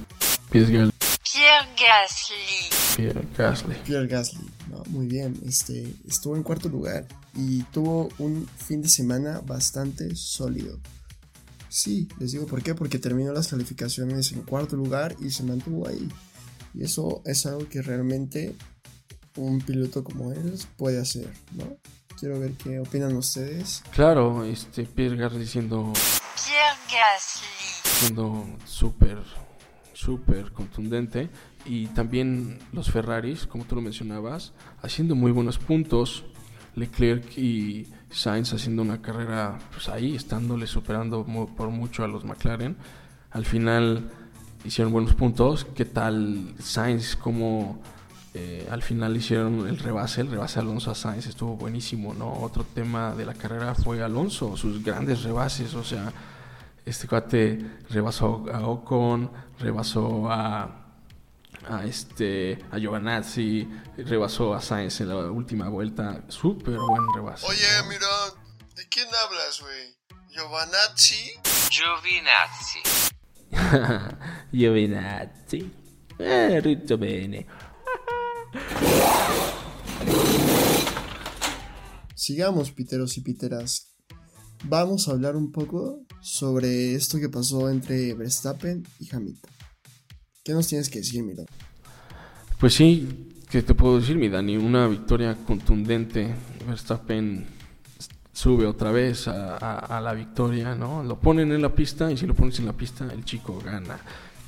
Pierre 0.49 0.71
Gasly. 0.71 0.91
Pierre 1.31 1.69
Gasly. 1.77 2.95
Pierre 2.95 3.27
Gasly. 3.37 3.75
Pierre 3.85 4.07
Gasly, 4.07 4.49
¿no? 4.71 4.83
Muy 4.87 5.05
bien, 5.05 5.39
este, 5.45 5.93
estuvo 6.07 6.35
en 6.35 6.41
cuarto 6.41 6.67
lugar 6.67 7.07
y 7.35 7.61
tuvo 7.65 8.09
un 8.17 8.47
fin 8.57 8.81
de 8.81 8.89
semana 8.89 9.39
bastante 9.41 10.15
sólido. 10.15 10.79
Sí, 11.69 12.07
les 12.19 12.31
digo 12.31 12.47
por 12.47 12.63
qué, 12.63 12.73
porque 12.73 12.97
terminó 12.97 13.33
las 13.33 13.49
calificaciones 13.49 14.31
en 14.31 14.41
cuarto 14.41 14.75
lugar 14.75 15.15
y 15.19 15.29
se 15.29 15.43
mantuvo 15.43 15.87
ahí. 15.87 16.09
Y 16.73 16.83
eso 16.83 17.21
es 17.25 17.45
algo 17.45 17.69
que 17.69 17.83
realmente 17.83 18.55
un 19.37 19.61
piloto 19.61 20.03
como 20.03 20.31
él 20.31 20.55
puede 20.75 20.99
hacer, 20.99 21.31
¿no? 21.51 21.77
Quiero 22.21 22.39
ver 22.39 22.51
qué 22.51 22.79
opinan 22.79 23.15
ustedes. 23.15 23.83
Claro, 23.91 24.43
este 24.43 24.83
Pierre 24.83 25.17
Gasly 25.17 25.47
siendo 25.47 25.91
Pierre 25.91 26.77
Gasly. 26.85 27.47
siendo 27.83 28.45
súper 28.63 29.17
súper 29.93 30.51
contundente 30.51 31.31
y 31.65 31.87
también 31.87 32.59
los 32.73 32.91
Ferraris, 32.91 33.47
como 33.47 33.65
tú 33.65 33.73
lo 33.73 33.81
mencionabas, 33.81 34.53
haciendo 34.83 35.15
muy 35.15 35.31
buenos 35.31 35.57
puntos. 35.57 36.23
Leclerc 36.75 37.35
y 37.39 37.87
Sainz 38.11 38.53
haciendo 38.53 38.83
una 38.83 39.01
carrera 39.01 39.57
pues 39.71 39.89
ahí, 39.89 40.15
estándole 40.15 40.67
superando 40.67 41.25
por 41.57 41.69
mucho 41.69 42.03
a 42.03 42.07
los 42.07 42.23
McLaren. 42.23 42.77
Al 43.31 43.45
final 43.45 44.11
hicieron 44.63 44.93
buenos 44.93 45.15
puntos. 45.15 45.65
¿Qué 45.73 45.85
tal 45.85 46.53
Sainz? 46.59 47.15
Como 47.15 47.81
eh, 48.33 48.67
al 48.71 48.81
final 48.81 49.15
hicieron 49.17 49.67
el 49.67 49.77
rebase, 49.77 50.21
el 50.21 50.31
rebase 50.31 50.59
Alonso 50.59 50.91
a 50.91 50.95
Sainz 50.95 51.27
estuvo 51.27 51.55
buenísimo, 51.57 52.13
¿no? 52.13 52.31
Otro 52.31 52.63
tema 52.63 53.13
de 53.13 53.25
la 53.25 53.33
carrera 53.33 53.75
fue 53.75 54.01
Alonso, 54.01 54.55
sus 54.55 54.83
grandes 54.83 55.23
rebases, 55.23 55.73
o 55.73 55.83
sea, 55.83 56.13
este 56.85 57.07
cuate 57.07 57.59
rebasó 57.89 58.45
a 58.53 58.65
Ocon, 58.67 59.31
rebasó 59.59 60.31
a 60.31 60.77
a 61.69 61.85
este 61.85 62.57
a 62.71 62.77
Giovanazzi, 62.77 63.67
rebasó 63.97 64.53
a 64.53 64.61
Sainz 64.61 65.01
en 65.01 65.09
la 65.09 65.17
última 65.17 65.69
vuelta, 65.69 66.23
súper 66.27 66.77
buen 66.77 67.03
rebase. 67.13 67.45
¿no? 67.45 67.87
mira, 67.87 68.07
¿de 68.75 68.87
quién 68.87 69.07
hablas, 69.07 69.61
güey? 69.61 69.95
¿Giovanazzi? 70.29 71.33
Giovinazzi. 71.69 72.79
Giovinazzi. 74.51 75.77
Eh, 76.23 76.61
ritto 76.61 76.99
bene. 76.99 77.47
Sigamos, 82.15 82.71
piteros 82.71 83.17
y 83.17 83.21
piteras. 83.21 83.87
Vamos 84.65 85.07
a 85.07 85.11
hablar 85.11 85.35
un 85.35 85.51
poco 85.51 86.01
sobre 86.21 86.93
esto 86.93 87.19
que 87.19 87.29
pasó 87.29 87.69
entre 87.69 88.13
Verstappen 88.13 88.85
y 88.99 89.13
Hamilton. 89.13 89.49
¿Qué 90.43 90.53
nos 90.53 90.67
tienes 90.67 90.89
que 90.89 90.99
decir, 90.99 91.23
Miro? 91.23 91.45
Pues 92.59 92.75
sí, 92.75 93.29
¿qué 93.49 93.63
te 93.63 93.73
puedo 93.73 93.99
decir, 93.99 94.17
mi 94.17 94.29
Dani? 94.29 94.57
Una 94.57 94.87
victoria 94.87 95.35
contundente. 95.47 96.35
Verstappen 96.67 97.45
sube 98.33 98.67
otra 98.67 98.91
vez 98.91 99.27
a, 99.27 99.57
a- 99.57 99.97
a 99.97 100.01
la 100.01 100.13
victoria, 100.13 100.75
¿no? 100.75 101.03
Lo 101.03 101.19
ponen 101.19 101.51
en 101.51 101.61
la 101.61 101.73
pista 101.73 102.11
y 102.11 102.17
si 102.17 102.27
lo 102.27 102.35
pones 102.35 102.59
en 102.59 102.67
la 102.67 102.73
pista, 102.73 103.07
el 103.11 103.25
chico 103.25 103.59
gana. 103.65 103.99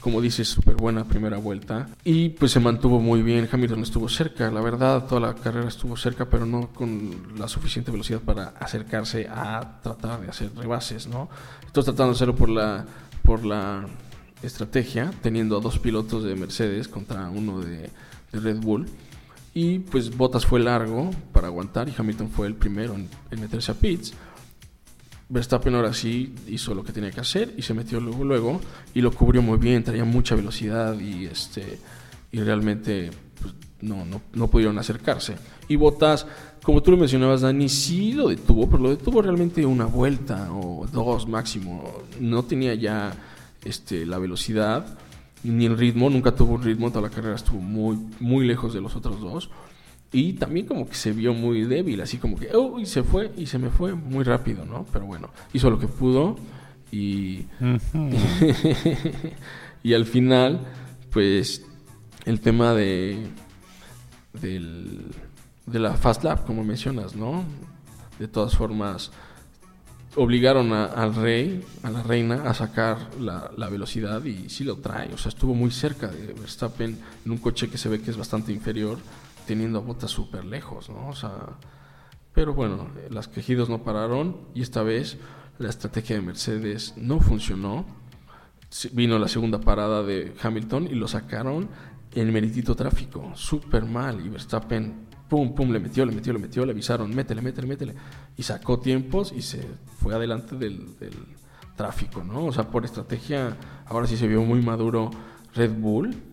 Como 0.03 0.19
dices, 0.19 0.49
súper 0.49 0.75
buena 0.75 1.05
primera 1.05 1.37
vuelta. 1.37 1.87
Y 2.03 2.29
pues 2.29 2.51
se 2.51 2.59
mantuvo 2.59 2.99
muy 2.99 3.21
bien. 3.21 3.47
Hamilton 3.49 3.83
estuvo 3.83 4.09
cerca, 4.09 4.51
la 4.51 4.59
verdad, 4.59 5.05
toda 5.07 5.21
la 5.21 5.33
carrera 5.33 5.69
estuvo 5.69 5.95
cerca, 5.95 6.25
pero 6.25 6.45
no 6.45 6.73
con 6.73 7.37
la 7.37 7.47
suficiente 7.47 7.89
velocidad 7.89 8.19
para 8.19 8.49
acercarse 8.59 9.29
a 9.29 9.79
tratar 9.81 10.19
de 10.19 10.27
hacer 10.27 10.51
rebases, 10.57 11.07
¿no? 11.07 11.29
Entonces 11.65 11.85
tratando 11.85 12.07
de 12.07 12.15
hacerlo 12.17 12.35
por 12.35 12.49
la, 12.49 12.85
por 13.21 13.45
la 13.45 13.87
estrategia, 14.41 15.09
teniendo 15.21 15.57
a 15.57 15.61
dos 15.61 15.79
pilotos 15.79 16.25
de 16.25 16.35
Mercedes 16.35 16.89
contra 16.89 17.29
uno 17.29 17.61
de, 17.61 17.89
de 18.33 18.39
Red 18.41 18.57
Bull. 18.57 18.85
Y 19.53 19.79
pues 19.79 20.17
Bottas 20.17 20.45
fue 20.45 20.59
largo 20.59 21.11
para 21.31 21.47
aguantar 21.47 21.87
y 21.87 21.93
Hamilton 21.97 22.29
fue 22.29 22.47
el 22.47 22.55
primero 22.55 22.93
en, 22.95 23.07
en 23.31 23.39
meterse 23.39 23.71
a 23.71 23.75
pits. 23.75 24.13
Verstappen 25.33 25.73
ahora 25.73 25.93
sí 25.93 26.31
hizo 26.47 26.75
lo 26.75 26.83
que 26.83 26.93
tenía 26.93 27.09
que 27.09 27.19
hacer 27.19 27.55
y 27.57 27.63
se 27.63 27.73
metió 27.73 27.99
luego 27.99 28.23
luego 28.23 28.61
y 28.93 29.01
lo 29.01 29.11
cubrió 29.11 29.41
muy 29.41 29.57
bien, 29.57 29.83
traía 29.83 30.05
mucha 30.05 30.35
velocidad 30.35 30.99
y 30.99 31.25
este 31.25 31.79
y 32.31 32.39
realmente 32.39 33.09
pues, 33.41 33.53
no, 33.81 34.05
no, 34.05 34.21
no 34.33 34.47
pudieron 34.47 34.77
acercarse. 34.77 35.35
Y 35.67 35.75
Bottas, 35.75 36.27
como 36.61 36.83
tú 36.83 36.91
lo 36.91 36.97
mencionabas, 36.97 37.41
Dani, 37.41 37.67
sí 37.67 38.13
lo 38.13 38.29
detuvo, 38.29 38.69
pero 38.69 38.83
lo 38.83 38.89
detuvo 38.91 39.23
realmente 39.23 39.65
una 39.65 39.85
vuelta 39.85 40.53
o 40.53 40.85
dos 40.91 41.27
máximo. 41.27 41.83
No 42.19 42.43
tenía 42.43 42.75
ya 42.75 43.13
este, 43.65 44.05
la 44.05 44.19
velocidad 44.19 44.99
ni 45.43 45.65
el 45.65 45.77
ritmo, 45.77 46.09
nunca 46.09 46.35
tuvo 46.35 46.53
un 46.53 46.63
ritmo, 46.63 46.89
toda 46.89 47.09
la 47.09 47.09
carrera 47.09 47.35
estuvo 47.35 47.59
muy, 47.59 47.97
muy 48.19 48.45
lejos 48.45 48.73
de 48.73 48.81
los 48.81 48.95
otros 48.95 49.19
dos. 49.19 49.49
Y 50.13 50.33
también 50.33 50.67
como 50.67 50.87
que 50.87 50.93
se 50.95 51.11
vio 51.11 51.33
muy 51.33 51.63
débil, 51.63 51.99
así 52.01 52.17
como 52.19 52.37
que, 52.37 52.49
oh, 52.55 52.79
y 52.79 52.85
se 52.85 53.01
fue, 53.03 53.31
y 53.35 53.47
se 53.47 53.57
me 53.57 53.69
fue 53.71 53.95
muy 53.95 54.23
rápido, 54.23 54.63
¿no? 54.63 54.85
Pero 54.93 55.05
bueno, 55.07 55.31
hizo 55.53 55.71
lo 55.71 55.79
que 55.79 55.87
pudo 55.87 56.35
y, 56.91 57.47
y 59.83 59.93
al 59.93 60.05
final, 60.05 60.61
pues, 61.11 61.65
el 62.25 62.39
tema 62.41 62.73
de, 62.73 63.25
del, 64.39 65.05
de 65.65 65.79
la 65.79 65.93
Fast 65.95 66.23
Lap, 66.23 66.45
como 66.45 66.63
mencionas, 66.63 67.15
¿no? 67.15 67.43
De 68.19 68.27
todas 68.27 68.55
formas, 68.55 69.11
obligaron 70.15 70.71
a- 70.73 70.85
al 70.85 71.15
rey, 71.15 71.63
a 71.81 71.89
la 71.89 72.03
reina, 72.03 72.43
a 72.49 72.53
sacar 72.53 73.09
la, 73.19 73.51
la 73.57 73.69
velocidad 73.69 74.23
y 74.25 74.49
sí 74.49 74.63
lo 74.63 74.77
trae. 74.77 75.11
O 75.13 75.17
sea, 75.17 75.29
estuvo 75.29 75.53
muy 75.55 75.71
cerca 75.71 76.07
de 76.07 76.33
Verstappen 76.33 76.97
en 77.25 77.31
un 77.31 77.37
coche 77.39 77.69
que 77.69 77.77
se 77.77 77.89
ve 77.89 77.99
que 77.99 78.11
es 78.11 78.17
bastante 78.17 78.51
inferior, 78.53 78.99
teniendo 79.45 79.79
a 79.79 79.81
botas 79.81 80.11
súper 80.11 80.45
lejos, 80.45 80.89
¿no? 80.89 81.09
O 81.09 81.15
sea, 81.15 81.57
pero 82.33 82.53
bueno, 82.53 82.89
las 83.09 83.27
quejidos 83.27 83.69
no 83.69 83.83
pararon 83.83 84.37
y 84.55 84.61
esta 84.61 84.83
vez 84.83 85.17
la 85.59 85.69
estrategia 85.69 86.15
de 86.15 86.21
Mercedes 86.21 86.93
no 86.97 87.19
funcionó. 87.19 87.85
Vino 88.91 89.19
la 89.19 89.27
segunda 89.27 89.59
parada 89.59 90.01
de 90.01 90.33
Hamilton 90.41 90.87
y 90.87 90.95
lo 90.95 91.07
sacaron 91.07 91.69
en 92.11 92.33
meritito 92.33 92.75
tráfico, 92.75 93.31
súper 93.35 93.85
mal. 93.85 94.25
Y 94.25 94.29
Verstappen, 94.29 95.05
pum, 95.29 95.53
pum, 95.53 95.71
le 95.71 95.79
metió, 95.79 96.05
le 96.05 96.11
metió, 96.11 96.33
le 96.33 96.39
metió, 96.39 96.65
le 96.65 96.71
avisaron, 96.71 97.13
métele, 97.13 97.41
métele, 97.41 97.67
métele. 97.67 97.95
Y 98.35 98.43
sacó 98.43 98.79
tiempos 98.79 99.31
y 99.31 99.43
se 99.43 99.63
fue 99.99 100.15
adelante 100.15 100.55
del, 100.55 100.97
del 100.97 101.13
tráfico, 101.75 102.23
¿no? 102.23 102.45
O 102.45 102.51
sea, 102.51 102.69
por 102.69 102.83
estrategia, 102.83 103.57
ahora 103.85 104.07
sí 104.07 104.17
se 104.17 104.27
vio 104.27 104.41
muy 104.41 104.61
maduro 104.63 105.11
Red 105.53 105.73
Bull 105.73 106.32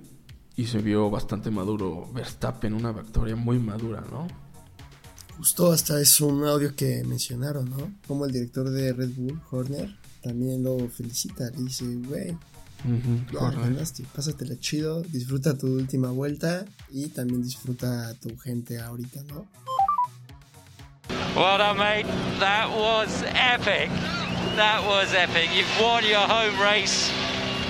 y 0.60 0.66
se 0.66 0.78
vio 0.78 1.08
bastante 1.08 1.50
maduro 1.50 2.06
Verstappen, 2.12 2.74
una 2.74 2.92
victoria 2.92 3.34
muy 3.34 3.58
madura, 3.58 4.04
¿no? 4.10 4.28
Justo 5.38 5.72
hasta 5.72 5.98
es 5.98 6.20
un 6.20 6.44
audio 6.44 6.76
que 6.76 7.02
mencionaron, 7.02 7.70
¿no? 7.70 7.94
Como 8.06 8.26
el 8.26 8.32
director 8.32 8.68
de 8.68 8.92
Red 8.92 9.08
Bull, 9.16 9.40
Horner, 9.50 9.96
también 10.22 10.62
lo 10.62 10.86
felicita. 10.90 11.48
Le 11.56 11.62
dice, 11.62 11.86
güey, 12.06 12.36
correcto. 13.32 13.58
ganaste, 13.58 14.04
pásatela 14.14 14.58
chido, 14.58 15.00
disfruta 15.00 15.56
tu 15.56 15.66
última 15.66 16.10
vuelta 16.10 16.66
y 16.90 17.08
también 17.08 17.42
disfruta 17.42 18.08
a 18.08 18.14
tu 18.14 18.36
gente 18.36 18.78
ahorita, 18.78 19.22
¿no? 19.22 19.46
Well 21.36 21.56
done, 21.56 21.78
mate. 21.78 22.06
That 22.38 22.68
was 22.68 23.22
epic. 23.22 23.88
That 24.56 24.84
was 24.86 25.14
epic. 25.14 25.48
You've 25.54 25.80
won 25.80 26.04
your 26.04 26.26
home 26.28 26.60
race. 26.60 27.10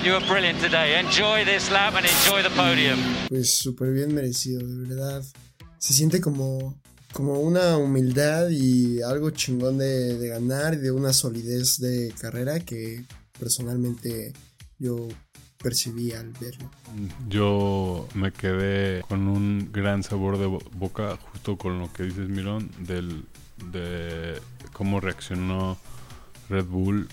You 0.03 0.13
were 0.13 0.25
brilliant 0.27 0.59
today. 0.59 0.99
Enjoy 0.99 1.45
this 1.45 1.69
lap 1.71 1.93
and 1.95 2.05
enjoy 2.05 2.41
the 2.41 2.49
podium. 2.55 2.97
Pues 3.29 3.57
súper 3.59 3.91
bien 3.93 4.13
merecido, 4.15 4.65
de 4.65 4.87
verdad. 4.89 5.23
Se 5.77 5.93
siente 5.93 6.19
como, 6.21 6.75
como 7.13 7.39
una 7.39 7.77
humildad 7.77 8.49
y 8.49 9.01
algo 9.03 9.29
chingón 9.29 9.77
de, 9.77 10.17
de 10.17 10.27
ganar 10.29 10.73
y 10.73 10.77
de 10.77 10.91
una 10.91 11.13
solidez 11.13 11.77
de 11.79 12.13
carrera 12.19 12.59
que 12.59 13.05
personalmente 13.39 14.33
yo 14.79 15.07
percibí 15.61 16.11
al 16.13 16.31
verlo. 16.33 16.71
Yo 17.29 18.07
me 18.15 18.31
quedé 18.31 19.03
con 19.07 19.27
un 19.27 19.69
gran 19.71 20.01
sabor 20.01 20.39
de 20.39 20.47
bo- 20.47 20.63
boca, 20.73 21.17
justo 21.31 21.57
con 21.57 21.77
lo 21.79 21.93
que 21.93 22.03
dices, 22.03 22.27
Mirón, 22.27 22.71
del, 22.79 23.25
de 23.71 24.39
cómo 24.73 24.99
reaccionó 24.99 25.77
Red 26.49 26.65
Bull 26.65 27.07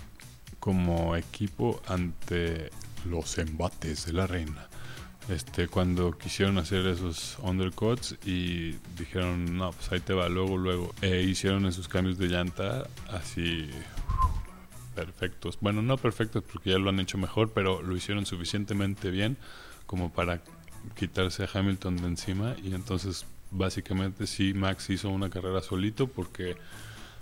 como 0.60 1.16
equipo 1.16 1.80
ante 1.86 2.70
los 3.04 3.38
embates 3.38 4.06
de 4.06 4.12
la 4.12 4.26
reina. 4.26 4.68
Este, 5.28 5.68
cuando 5.68 6.16
quisieron 6.16 6.56
hacer 6.56 6.86
esos 6.86 7.38
undercuts 7.42 8.16
y 8.24 8.72
dijeron, 8.96 9.58
no, 9.58 9.72
pues 9.72 9.92
ahí 9.92 10.00
te 10.00 10.14
va, 10.14 10.28
luego, 10.28 10.56
luego, 10.56 10.94
e 11.02 11.20
hicieron 11.22 11.66
esos 11.66 11.86
cambios 11.86 12.16
de 12.16 12.28
llanta 12.28 12.88
así 13.10 13.68
perfectos. 14.94 15.58
Bueno, 15.60 15.82
no 15.82 15.98
perfectos 15.98 16.42
porque 16.50 16.70
ya 16.70 16.78
lo 16.78 16.88
han 16.88 16.98
hecho 16.98 17.18
mejor, 17.18 17.52
pero 17.52 17.82
lo 17.82 17.94
hicieron 17.94 18.24
suficientemente 18.24 19.10
bien 19.10 19.36
como 19.86 20.12
para 20.12 20.40
quitarse 20.96 21.44
a 21.44 21.48
Hamilton 21.52 21.96
de 21.98 22.06
encima 22.06 22.56
y 22.62 22.74
entonces 22.74 23.26
básicamente 23.50 24.26
sí 24.26 24.54
Max 24.54 24.90
hizo 24.90 25.08
una 25.10 25.30
carrera 25.30 25.62
solito 25.62 26.06
porque 26.06 26.56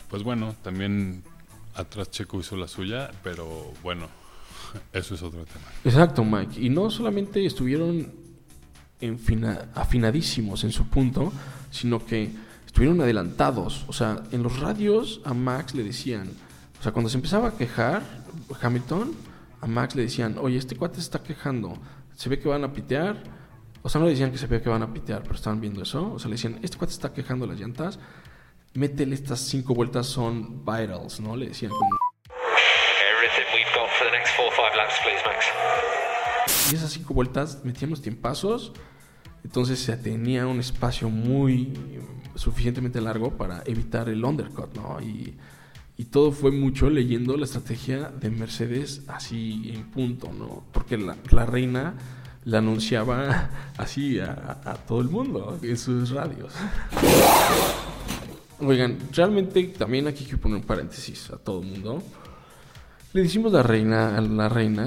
pues 0.08 0.22
bueno, 0.22 0.54
también 0.62 1.22
atrás 1.76 2.10
Checo 2.10 2.40
hizo 2.40 2.56
la 2.56 2.68
suya, 2.68 3.10
pero 3.22 3.72
bueno, 3.82 4.08
eso 4.92 5.14
es 5.14 5.22
otro 5.22 5.44
tema. 5.44 5.66
Exacto, 5.84 6.24
Mike. 6.24 6.60
Y 6.60 6.68
no 6.70 6.90
solamente 6.90 7.44
estuvieron 7.44 8.26
afinadísimos 9.74 10.64
en 10.64 10.72
su 10.72 10.88
punto, 10.88 11.32
sino 11.70 12.04
que 12.04 12.30
estuvieron 12.64 13.00
adelantados. 13.00 13.84
O 13.88 13.92
sea, 13.92 14.22
en 14.32 14.42
los 14.42 14.58
radios 14.58 15.20
a 15.24 15.34
Max 15.34 15.74
le 15.74 15.84
decían, 15.84 16.28
o 16.78 16.82
sea, 16.82 16.92
cuando 16.92 17.08
se 17.08 17.16
empezaba 17.16 17.48
a 17.48 17.56
quejar 17.56 18.02
Hamilton, 18.60 19.12
a 19.60 19.66
Max 19.66 19.94
le 19.94 20.02
decían, 20.02 20.36
oye, 20.40 20.56
este 20.56 20.76
cuate 20.76 20.96
se 20.96 21.02
está 21.02 21.22
quejando, 21.22 21.78
se 22.14 22.28
ve 22.28 22.38
que 22.38 22.48
van 22.48 22.64
a 22.64 22.72
pitear. 22.72 23.22
O 23.82 23.88
sea, 23.88 24.00
no 24.00 24.06
le 24.06 24.12
decían 24.12 24.32
que 24.32 24.38
se 24.38 24.46
ve 24.46 24.60
que 24.60 24.68
van 24.68 24.82
a 24.82 24.92
pitear, 24.92 25.22
pero 25.22 25.34
estaban 25.34 25.60
viendo 25.60 25.82
eso. 25.82 26.12
O 26.12 26.18
sea, 26.18 26.28
le 26.28 26.34
decían, 26.34 26.58
este 26.62 26.76
cuate 26.76 26.92
está 26.92 27.12
quejando 27.12 27.46
las 27.46 27.58
llantas, 27.58 27.98
métele 28.76 29.14
estas 29.14 29.40
cinco 29.40 29.74
vueltas 29.74 30.06
son 30.06 30.64
vitals, 30.64 31.20
¿no? 31.20 31.36
Le 31.36 31.48
decían 31.48 31.70
como... 31.70 31.98
Y 36.70 36.74
esas 36.74 36.92
cinco 36.92 37.14
vueltas 37.14 37.64
metían 37.64 37.90
los 37.90 38.02
tiempazos. 38.02 38.72
Entonces 39.44 39.78
se 39.78 39.96
tenía 39.96 40.46
un 40.46 40.58
espacio 40.58 41.08
muy 41.08 41.66
mm, 41.66 42.36
suficientemente 42.36 43.00
largo 43.00 43.36
para 43.36 43.62
evitar 43.64 44.08
el 44.08 44.24
undercut, 44.24 44.74
¿no? 44.74 45.00
Y, 45.00 45.36
y 45.96 46.04
todo 46.06 46.32
fue 46.32 46.50
mucho 46.50 46.90
leyendo 46.90 47.36
la 47.36 47.44
estrategia 47.44 48.10
de 48.10 48.30
Mercedes 48.30 49.02
así 49.08 49.70
en 49.72 49.90
punto, 49.90 50.32
¿no? 50.32 50.64
Porque 50.72 50.98
la, 50.98 51.16
la 51.30 51.46
reina 51.46 51.94
la 52.44 52.58
anunciaba 52.58 53.50
así 53.78 54.18
a, 54.18 54.60
a 54.64 54.74
todo 54.74 55.00
el 55.00 55.08
mundo 55.08 55.58
en 55.62 55.78
sus 55.78 56.10
radios. 56.10 56.52
Oigan, 58.60 58.98
realmente 59.12 59.62
también 59.64 60.06
aquí 60.06 60.24
hay 60.24 60.30
que 60.30 60.36
poner 60.38 60.56
un 60.58 60.64
paréntesis 60.64 61.30
a 61.30 61.36
todo 61.36 61.60
el 61.60 61.66
mundo. 61.68 62.02
Le 63.12 63.22
decimos 63.22 63.52
la 63.52 63.62
reina 63.62 64.16
a 64.16 64.20
la 64.20 64.48
reina 64.48 64.86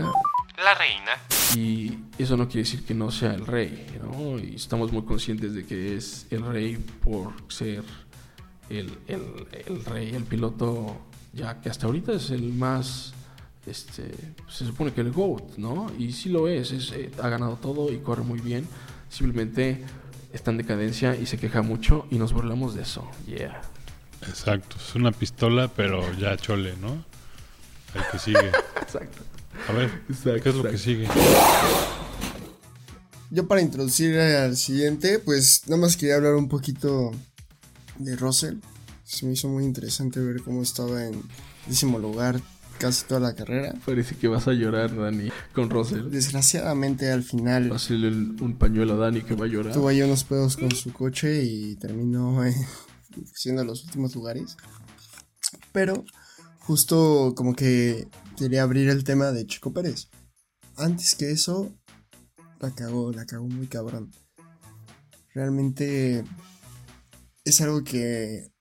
La 0.58 0.74
reina. 0.76 1.12
y 1.56 1.98
eso 2.18 2.36
no 2.36 2.48
quiere 2.48 2.62
decir 2.62 2.84
que 2.84 2.94
no 2.94 3.12
sea 3.12 3.34
el 3.34 3.46
rey, 3.46 3.86
¿no? 4.04 4.40
Y 4.40 4.56
estamos 4.56 4.92
muy 4.92 5.04
conscientes 5.04 5.54
de 5.54 5.66
que 5.66 5.96
es 5.96 6.26
el 6.32 6.46
rey 6.46 6.78
por 7.04 7.34
ser 7.52 7.84
el, 8.70 8.98
el- 9.08 9.48
el 9.68 9.86
rey, 9.86 10.10
el 10.16 10.24
piloto, 10.24 10.98
ya 11.34 11.60
que 11.62 11.70
hasta 11.70 11.86
ahorita 11.88 12.14
es 12.14 12.30
el 12.32 12.54
más, 12.54 13.14
este, 13.68 14.12
se 14.48 14.66
supone 14.66 14.94
que 14.94 15.02
el 15.02 15.12
GOAT, 15.12 15.58
¿no? 15.58 15.92
Y 15.98 16.12
sí 16.12 16.30
lo 16.30 16.48
es, 16.48 16.72
es, 16.72 16.92
eh, 16.92 17.12
ha 17.22 17.30
ganado 17.30 17.56
todo 17.62 17.92
y 17.92 17.98
corre 18.00 18.24
muy 18.24 18.40
bien. 18.42 18.68
Simplemente 19.10 19.84
está 20.34 20.52
en 20.52 20.58
decadencia 20.58 21.16
y 21.16 21.26
se 21.26 21.38
queja 21.38 21.62
mucho 21.62 22.06
y 22.10 22.18
nos 22.18 22.34
burlamos 22.34 22.76
de 22.76 22.84
eso. 22.84 23.10
Yeah. 23.28 23.62
Exacto, 24.28 24.76
es 24.78 24.96
una 24.96 25.12
pistola, 25.12 25.70
pero 25.74 26.02
ya 26.14 26.36
chole, 26.38 26.76
¿no? 26.78 27.06
El 27.96 28.04
que 28.12 28.20
sigue. 28.20 28.48
Exacto. 28.82 29.24
A 29.68 29.74
ver, 29.74 29.90
Exacto, 30.10 30.44
¿qué 30.44 30.50
es 30.50 30.56
lo 30.56 30.64
que 30.64 30.78
sigue? 30.78 31.08
Yo 33.32 33.48
para 33.48 33.62
introducir 33.62 34.18
al 34.18 34.58
siguiente, 34.58 35.20
pues 35.20 35.64
nada 35.68 35.82
más 35.82 35.96
quería 35.96 36.16
hablar 36.16 36.36
un 36.36 36.50
poquito 36.50 37.12
de 37.98 38.16
Russell. 38.16 38.58
Se 39.04 39.26
me 39.26 39.34
hizo 39.34 39.48
muy 39.48 39.64
interesante 39.64 40.20
ver 40.20 40.42
cómo 40.42 40.64
estaba 40.64 41.06
en 41.06 41.22
décimo 41.68 42.00
lugar 42.00 42.42
casi 42.80 43.06
toda 43.06 43.20
la 43.20 43.36
carrera. 43.36 43.76
Parece 43.86 44.16
que 44.16 44.28
vas 44.28 44.48
a 44.48 44.54
llorar, 44.54 44.96
Dani, 44.96 45.30
con 45.54 45.70
Russell. 45.70 46.10
Desgraciadamente 46.10 47.12
al 47.12 47.24
final 47.24 47.72
Hacerle 47.72 48.08
un 48.10 48.58
pañuelo 48.58 48.94
a 48.94 48.98
Dani 48.98 49.22
que 49.22 49.36
va 49.36 49.46
a 49.46 49.50
llorar. 49.50 49.74
tuvo 49.74 49.90
ahí 49.90 50.02
unos 50.02 50.24
pedos 50.24 50.58
con 50.58 50.72
su 50.72 50.92
coche 50.92 51.44
y 51.44 51.76
terminó 51.76 52.44
eh, 52.44 52.56
siendo 53.34 53.64
los 53.64 53.84
últimos 53.84 54.16
lugares. 54.16 54.58
Pero 55.72 56.04
justo 56.60 57.34
como 57.36 57.54
que 57.54 58.08
quería 58.38 58.64
abrir 58.64 58.90
el 58.90 59.04
tema 59.04 59.32
de 59.32 59.46
Chico 59.46 59.72
Pérez. 59.74 60.10
Antes 60.78 61.16
que 61.16 61.32
eso, 61.32 61.72
la 62.60 62.74
cagó, 62.74 63.12
la 63.12 63.26
cagó 63.26 63.48
muy 63.48 63.68
cabrón. 63.68 64.12
Realmente 65.34 66.24
es 67.44 67.62
algo 67.62 67.84
que 67.84 68.52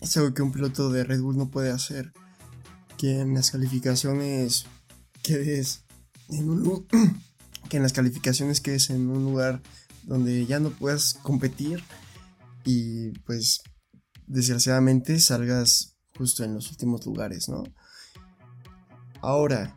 es 0.00 0.16
algo 0.16 0.34
que 0.34 0.42
un 0.42 0.52
piloto 0.52 0.90
de 0.90 1.04
Red 1.04 1.20
Bull 1.20 1.36
no 1.36 1.50
puede 1.50 1.70
hacer. 1.70 2.12
Que 2.98 3.20
en 3.20 3.34
las 3.34 3.50
calificaciones 3.50 4.66
quedes 5.22 5.84
en 6.28 6.48
un 6.48 6.86
que 7.68 7.76
en 7.76 7.82
las 7.82 7.92
calificaciones 7.92 8.60
en 8.90 9.08
un 9.08 9.24
lugar 9.24 9.60
donde 10.04 10.46
ya 10.46 10.60
no 10.60 10.70
puedas 10.70 11.14
competir 11.14 11.82
y 12.64 13.10
pues 13.20 13.62
desgraciadamente 14.26 15.18
salgas 15.18 15.96
justo 16.16 16.44
en 16.44 16.54
los 16.54 16.70
últimos 16.70 17.04
lugares, 17.06 17.48
¿no? 17.48 17.64
Ahora, 19.20 19.76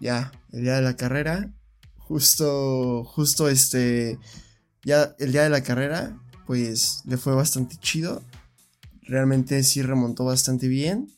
ya, 0.00 0.32
el 0.52 0.62
día 0.62 0.76
de 0.76 0.82
la 0.82 0.96
carrera, 0.96 1.52
justo, 1.96 3.04
justo 3.04 3.48
este, 3.48 4.18
ya 4.84 5.14
el 5.18 5.32
día 5.32 5.42
de 5.42 5.50
la 5.50 5.62
carrera, 5.62 6.20
pues 6.46 7.02
le 7.04 7.16
fue 7.16 7.34
bastante 7.34 7.76
chido. 7.76 8.22
Realmente 9.02 9.62
sí 9.62 9.82
remontó 9.82 10.24
bastante 10.24 10.68
bien. 10.68 11.10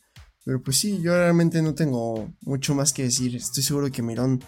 Pero 0.47 0.61
pues 0.63 0.77
sí, 0.77 1.01
yo 1.01 1.13
realmente 1.13 1.61
no 1.61 1.75
tengo 1.75 2.31
mucho 2.39 2.73
más 2.73 2.93
que 2.93 3.03
decir. 3.03 3.35
Estoy 3.35 3.63
seguro 3.63 3.91
que 3.91 4.01
Mirón 4.01 4.41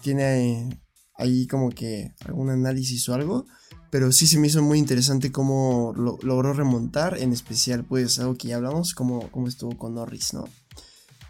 tiene 0.00 0.62
eh, 0.62 0.78
ahí 1.18 1.46
como 1.46 1.68
que 1.68 2.14
algún 2.24 2.48
análisis 2.48 3.06
o 3.10 3.14
algo. 3.14 3.44
Pero 3.90 4.12
sí 4.12 4.26
se 4.26 4.38
me 4.38 4.46
hizo 4.46 4.62
muy 4.62 4.78
interesante 4.78 5.30
cómo 5.30 5.92
lo- 5.94 6.18
logró 6.22 6.54
remontar, 6.54 7.18
en 7.18 7.34
especial 7.34 7.84
pues 7.84 8.18
algo 8.18 8.34
que 8.38 8.48
ya 8.48 8.56
hablamos, 8.56 8.94
cómo, 8.94 9.30
cómo 9.30 9.46
estuvo 9.46 9.76
con 9.76 9.94
Norris, 9.96 10.32
¿no? 10.32 10.44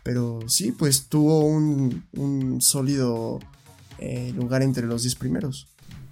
Pero 0.05 0.39
sí, 0.47 0.71
pues 0.71 1.09
tuvo 1.09 1.41
un, 1.41 2.05
un 2.13 2.61
sólido 2.61 3.41
eh, 3.99 4.33
lugar 4.37 4.63
entre 4.63 4.87
los 4.87 5.03
10 5.03 5.17
primeros. 5.17 5.67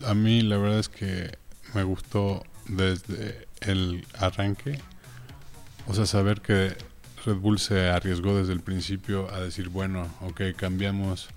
A 0.05 0.15
mí 0.15 0.43
la 0.43 0.57
verdad 0.59 0.81
es 0.81 0.89
que 0.89 1.31
me 1.75 1.85
gustó 1.85 2.43
desde 2.69 3.47
el 3.61 4.05
arranque. 4.19 4.81
O 5.87 5.95
sea, 5.95 6.07
saber 6.07 6.41
que 6.41 6.77
Red 7.25 7.37
Bull 7.37 7.59
se 7.59 7.89
arriesgó 7.89 8.37
desde 8.37 8.53
el 8.53 8.61
principio 8.61 9.31
a 9.33 9.41
decir, 9.41 9.69
bueno, 9.69 10.09
ok, 10.23 10.41
cambiamos 10.57 11.29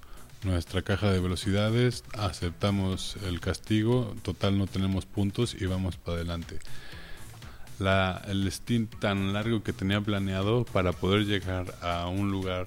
nuestra 0.44 0.82
caja 0.82 1.12
de 1.12 1.20
velocidades, 1.20 2.04
aceptamos 2.18 3.18
el 3.26 3.40
castigo, 3.40 4.16
total 4.22 4.58
no 4.58 4.68
tenemos 4.68 5.06
puntos 5.06 5.56
y 5.60 5.66
vamos 5.66 5.98
para 5.98 6.18
adelante. 6.18 6.60
La, 7.80 8.22
el 8.28 8.50
stint 8.52 8.98
tan 9.00 9.34
largo 9.34 9.64
que 9.64 9.74
tenía 9.74 10.00
planeado 10.00 10.64
para 10.64 10.94
poder 10.94 11.26
llegar 11.26 11.76
a 11.82 12.08
un 12.08 12.32
lugar, 12.32 12.66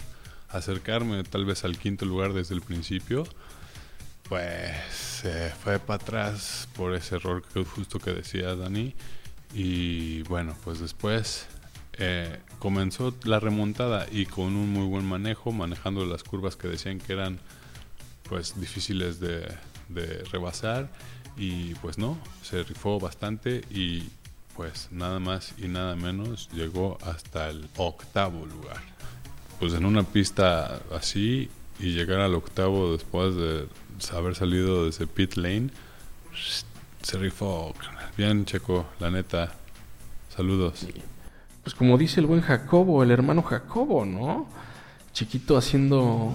acercarme 0.50 1.22
tal 1.24 1.44
vez 1.44 1.64
al 1.64 1.78
quinto 1.78 2.04
lugar 2.04 2.34
desde 2.34 2.54
el 2.54 2.60
principio, 2.60 3.24
pues 4.28 4.74
fue 5.62 5.78
para 5.78 6.02
atrás 6.02 6.68
por 6.76 6.94
ese 6.94 7.16
error 7.16 7.42
que 7.42 7.64
justo 7.64 7.98
que 7.98 8.12
decía 8.12 8.54
Dani. 8.56 8.94
Y 9.54 10.22
bueno, 10.24 10.56
pues 10.64 10.80
después 10.80 11.46
eh, 11.98 12.40
comenzó 12.58 13.14
la 13.24 13.40
remontada 13.40 14.06
y 14.10 14.26
con 14.26 14.56
un 14.56 14.70
muy 14.72 14.86
buen 14.86 15.04
manejo, 15.06 15.52
manejando 15.52 16.04
las 16.06 16.22
curvas 16.24 16.56
que 16.56 16.68
decían 16.68 16.98
que 16.98 17.12
eran 17.12 17.38
pues 18.28 18.60
difíciles 18.60 19.20
de, 19.20 19.46
de 19.88 20.24
rebasar. 20.30 20.90
Y 21.36 21.74
pues 21.76 21.98
no, 21.98 22.18
se 22.42 22.62
rifó 22.62 22.98
bastante 22.98 23.62
y 23.70 24.04
pues 24.56 24.88
nada 24.90 25.18
más 25.18 25.52
y 25.58 25.68
nada 25.68 25.94
menos 25.94 26.48
llegó 26.52 26.96
hasta 27.04 27.50
el 27.50 27.68
octavo 27.76 28.46
lugar. 28.46 28.80
Pues 29.60 29.74
en 29.74 29.84
una 29.84 30.02
pista 30.02 30.80
así 30.94 31.50
y 31.78 31.92
llegar 31.92 32.20
al 32.20 32.34
octavo 32.34 32.92
después 32.92 33.34
de 33.36 33.68
haber 34.12 34.34
salido 34.34 34.84
de 34.84 34.90
ese 34.90 35.06
pit 35.06 35.36
lane, 35.36 35.70
se 37.02 37.18
rifó. 37.18 37.74
Bien, 38.16 38.44
Checo, 38.44 38.86
la 38.98 39.10
neta. 39.10 39.54
Saludos. 40.34 40.86
Pues 41.66 41.74
como 41.74 41.98
dice 41.98 42.20
el 42.20 42.26
buen 42.26 42.42
Jacobo, 42.42 43.02
el 43.02 43.10
hermano 43.10 43.42
Jacobo, 43.42 44.04
¿no? 44.06 44.46
Chiquito 45.12 45.56
haciendo, 45.56 46.32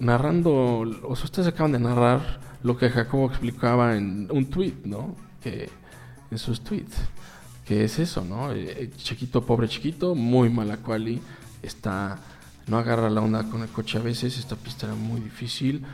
narrando, 0.00 0.80
o 1.04 1.14
sea, 1.14 1.26
ustedes 1.26 1.46
acaban 1.46 1.70
de 1.70 1.78
narrar 1.78 2.40
lo 2.64 2.76
que 2.76 2.90
Jacobo 2.90 3.26
explicaba 3.26 3.96
en 3.96 4.26
un 4.32 4.46
tweet, 4.46 4.74
¿no? 4.84 5.14
Que 5.40 5.70
en 6.32 6.38
sus 6.38 6.62
tweets, 6.62 6.96
que 7.64 7.84
es 7.84 8.00
eso, 8.00 8.24
¿no? 8.24 8.50
Eh, 8.52 8.90
chiquito, 8.96 9.46
pobre 9.46 9.68
chiquito, 9.68 10.16
muy 10.16 10.50
mala 10.50 10.78
quali, 10.78 11.20
está, 11.62 12.18
no 12.66 12.78
agarra 12.78 13.10
la 13.10 13.20
onda 13.20 13.44
con 13.44 13.62
el 13.62 13.68
coche 13.68 13.98
a 13.98 14.02
veces, 14.02 14.38
esta 14.38 14.56
pista 14.56 14.86
era 14.86 14.96
muy 14.96 15.20
difícil, 15.20 15.84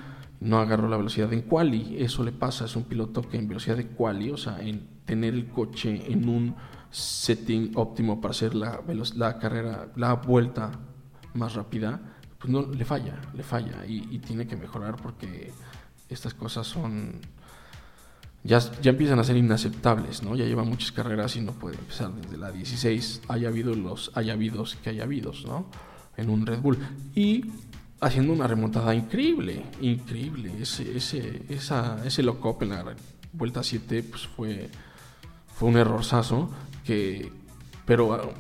no 0.41 0.59
agarró 0.59 0.89
la 0.89 0.97
velocidad 0.97 1.31
en 1.35 1.43
quali, 1.43 1.99
eso 1.99 2.25
le 2.25 2.33
pasa, 2.33 2.65
es 2.65 2.77
un 2.77 2.85
piloto 2.85 3.21
que 3.29 3.37
en 3.37 3.47
velocidad 3.47 3.77
de 3.77 3.89
quali, 3.89 4.31
o 4.31 4.39
sea, 4.39 4.59
en 4.63 4.89
tener 5.05 5.35
el 5.35 5.49
coche 5.49 6.11
en 6.11 6.27
un 6.31 6.55
setting 6.95 7.73
óptimo 7.75 8.21
para 8.21 8.31
hacer 8.31 8.55
la, 8.55 8.81
la 9.17 9.39
carrera, 9.39 9.89
la 9.97 10.15
vuelta 10.15 10.71
más 11.35 11.55
rápida, 11.55 12.01
pues 12.39 12.53
no 12.53 12.63
le 12.63 12.85
falla, 12.85 13.21
le 13.35 13.43
falla 13.43 13.85
y, 13.87 14.15
y 14.15 14.19
tiene 14.21 14.47
que 14.47 14.57
mejorar 14.57 14.97
porque 14.97 15.53
estas 16.09 16.35
cosas 16.35 16.67
son 16.67 17.21
ya, 18.45 18.59
ya 18.81 18.91
empiezan 18.91 19.19
a 19.19 19.25
ser 19.25 19.37
inaceptables, 19.37 20.23
¿no? 20.23 20.37
Ya 20.37 20.45
lleva 20.45 20.65
muchas 20.65 20.93
carreras 20.93 21.35
y 21.37 21.41
no 21.41 21.53
puede 21.53 21.77
empezar 21.79 22.13
desde 22.13 22.37
la 22.37 22.53
16, 22.53 23.23
haya 23.29 23.49
habido 23.49 23.75
los 23.75 24.13
haya 24.15 24.35
habidos 24.35 24.77
que 24.77 24.91
haya 24.91 25.05
habidos, 25.05 25.45
¿no? 25.47 25.67
En 26.17 26.31
un 26.31 26.47
Red 26.47 26.61
Bull 26.61 26.79
y 27.15 27.47
haciendo 28.01 28.35
una 28.35 28.47
remontada 28.47 28.95
increíble, 28.95 29.65
increíble. 29.81 30.53
Ese 30.61 30.97
ese 30.97 31.43
esa 31.49 32.05
ese 32.05 32.23
lock-up 32.23 32.63
en 32.63 32.69
la 32.69 32.95
vuelta 33.33 33.63
7 33.63 34.03
pues 34.03 34.27
fue 34.29 34.69
fue 35.57 35.71
un 35.71 35.79
errorzazo 35.79 36.51
que 36.85 37.33
pero 37.87 38.15
ah, 38.15 38.31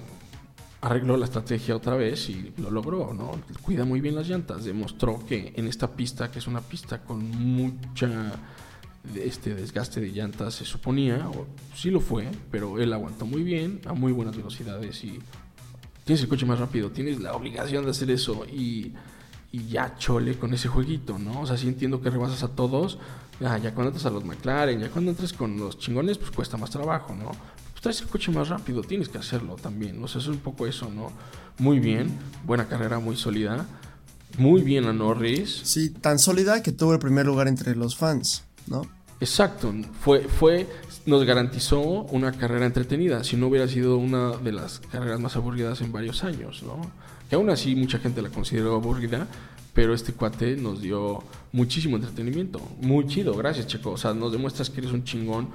arregló 0.80 1.16
la 1.16 1.24
estrategia 1.24 1.76
otra 1.76 1.96
vez 1.96 2.28
y 2.28 2.52
lo 2.59 2.70
logró, 2.70 3.14
¿no? 3.14 3.33
Cuida 3.62 3.85
muy 3.85 4.00
bien 4.00 4.14
las 4.14 4.28
llantas, 4.28 4.64
demostró 4.64 5.24
que 5.26 5.52
en 5.57 5.66
esta 5.66 5.90
pista, 5.92 6.30
que 6.30 6.38
es 6.38 6.46
una 6.46 6.61
pista 6.61 7.02
con 7.02 7.30
mucha 7.30 8.33
este 9.14 9.54
desgaste 9.54 10.00
de 10.00 10.09
llantas, 10.09 10.54
se 10.54 10.64
suponía, 10.64 11.28
o 11.28 11.46
sí 11.74 11.90
lo 11.90 12.00
fue, 12.00 12.30
pero 12.50 12.78
él 12.80 12.92
aguantó 12.92 13.26
muy 13.26 13.42
bien, 13.42 13.80
a 13.87 13.92
muy 13.92 14.12
buenas 14.12 14.37
velocidades 14.37 15.04
y 15.04 15.18
tienes 16.04 16.22
el 16.22 16.28
coche 16.28 16.46
más 16.46 16.59
rápido, 16.59 16.90
tienes 16.90 17.20
la 17.20 17.35
obligación 17.35 17.85
de 17.85 17.90
hacer 17.90 18.11
eso 18.11 18.44
y, 18.46 18.92
y 19.52 19.66
ya 19.68 19.96
chole 19.96 20.38
con 20.38 20.52
ese 20.54 20.68
jueguito, 20.68 21.18
¿no? 21.18 21.42
O 21.42 21.46
sea, 21.46 21.57
sí 21.57 21.68
entiendo 21.68 22.00
que 22.00 22.11
rebasas 22.11 22.42
a 22.42 22.48
todos, 22.48 22.98
ya, 23.40 23.57
ya 23.59 23.74
cuando 23.74 23.88
entras 23.88 24.07
a 24.07 24.11
los 24.11 24.24
McLaren, 24.24 24.80
ya 24.80 24.90
cuando 24.90 25.11
entras 25.11 25.33
con 25.33 25.59
los 25.59 25.78
chingones, 25.78 26.18
pues 26.18 26.30
cuesta 26.30 26.57
más 26.57 26.70
trabajo, 26.70 27.14
¿no? 27.14 27.33
Traes 27.85 28.01
el 28.01 28.07
coche 28.07 28.33
más 28.33 28.49
rápido, 28.49 28.83
tienes 28.83 29.11
que 29.11 29.18
hacerlo 29.18 29.57
también, 29.57 30.03
o 30.03 30.09
sea, 30.09 30.18
es 30.18 30.27
un 30.27 30.38
poco 30.38 30.66
eso, 30.66 30.88
¿no? 30.88 31.12
Muy 31.59 31.81
bien, 31.81 32.11
buena 32.47 32.66
carrera, 32.66 32.99
muy 32.99 33.14
sólida, 33.14 33.66
muy 34.38 34.62
bien 34.62 34.87
a 34.87 34.94
Norris, 34.94 35.61
Sí, 35.64 35.90
tan 35.90 36.18
sólida 36.18 36.62
que 36.62 36.73
tuvo 36.73 36.94
el 36.94 36.99
primer 36.99 37.27
lugar 37.27 37.47
entre 37.47 37.77
los 37.77 37.94
fans, 37.94 38.44
¿no? 38.66 38.87
Exacto, 39.20 39.70
fue, 40.01 40.20
fue, 40.20 40.66
nos 41.05 41.25
garantizó 41.25 41.83
una 41.83 42.33
carrera 42.33 42.64
entretenida, 42.64 43.23
si 43.23 43.37
no 43.37 43.49
hubiera 43.49 43.68
sido 43.68 43.99
una 43.99 44.31
de 44.38 44.53
las 44.53 44.79
carreras 44.79 45.20
más 45.20 45.37
aburridas 45.37 45.83
en 45.83 45.92
varios 45.92 46.25
años, 46.25 46.62
¿no? 46.62 46.90
Que 47.29 47.37
aún 47.37 47.51
así 47.51 47.77
mucha 47.77 47.99
gente 47.99 48.23
la 48.23 48.31
consideró 48.31 48.77
aburrida, 48.77 49.29
pero 49.75 49.92
este 49.92 50.14
cuate 50.14 50.57
nos 50.57 50.81
dio 50.81 51.23
muchísimo 51.53 51.97
entretenimiento, 51.97 52.62
muy 52.81 53.07
chido, 53.09 53.35
gracias 53.35 53.66
Checo, 53.66 53.90
o 53.90 53.99
sea, 53.99 54.14
nos 54.14 54.33
demuestras 54.33 54.70
que 54.70 54.81
eres 54.81 54.92
un 54.92 55.05
chingón, 55.05 55.49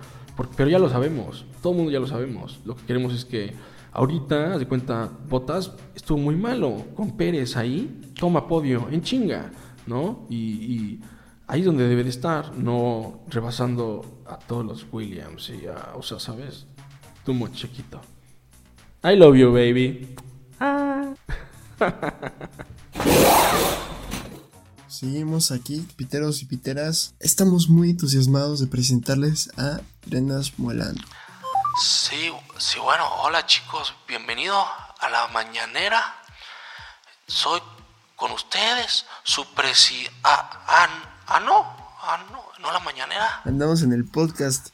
pero 0.56 0.70
ya 0.70 0.80
lo 0.80 0.90
sabemos, 0.90 1.46
todo 1.62 1.74
el 1.74 1.78
mundo 1.78 1.92
ya 1.92 2.00
lo 2.00 2.08
sabemos, 2.08 2.60
lo 2.66 2.76
que 2.76 2.86
queremos 2.86 3.14
es 3.14 3.26
que 3.26 3.54
ahorita, 3.92 4.54
haz 4.54 4.60
de 4.60 4.68
cuenta, 4.68 5.10
Botas 5.28 5.74
estuvo 5.96 6.18
muy 6.18 6.36
malo, 6.36 6.86
con 6.96 7.18
Pérez 7.18 7.58
ahí, 7.58 8.14
toma 8.18 8.48
podio, 8.48 8.88
en 8.92 9.02
chinga, 9.02 9.52
¿no? 9.88 10.26
Y, 10.30 10.38
y 10.38 11.02
ahí 11.48 11.62
es 11.62 11.66
donde 11.66 11.88
debe 11.88 12.04
de 12.04 12.10
estar, 12.10 12.56
no 12.56 13.22
rebasando 13.28 14.24
a 14.26 14.38
todos 14.38 14.66
los 14.66 14.86
Williams 14.92 15.50
y 15.50 15.68
a, 15.68 15.94
o 15.96 16.02
sea, 16.02 16.20
¿sabes? 16.20 16.66
Tú 17.26 17.34
muy 17.34 17.52
chiquito. 17.52 18.00
I 19.04 19.16
love 19.16 19.36
you, 19.36 19.52
baby. 19.52 20.16
Seguimos 24.90 25.52
aquí, 25.52 25.82
piteros 25.98 26.42
y 26.42 26.46
piteras. 26.46 27.14
Estamos 27.20 27.70
muy 27.70 27.92
entusiasmados 27.92 28.60
de 28.60 28.68
presentarles 28.68 29.50
a 29.58 29.82
Drenas 30.06 30.58
Muelano. 30.58 31.02
Sí, 31.82 32.34
sí, 32.58 32.80
bueno, 32.80 33.08
hola 33.22 33.46
chicos, 33.46 33.94
bienvenido 34.08 34.58
a 35.00 35.10
la 35.10 35.28
mañanera. 35.28 36.16
Soy 37.28 37.62
con 38.16 38.32
ustedes, 38.32 39.06
su 39.24 39.46
presi... 39.54 40.08
Ah, 40.24 40.50
ah, 40.68 40.88
ah, 41.28 41.40
no, 41.40 41.62
ah, 42.02 42.26
no, 42.32 42.44
no 42.60 42.72
la 42.74 42.80
mañanera. 42.80 43.42
Andamos 43.46 43.84
en 43.84 43.94
el 43.94 44.06
podcast 44.06 44.70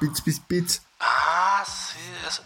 Pits 0.00 0.22
Pits 0.22 0.40
Pits. 0.40 0.82
Ah, 1.00 1.62
sí, 1.66 1.98
es 2.26 2.40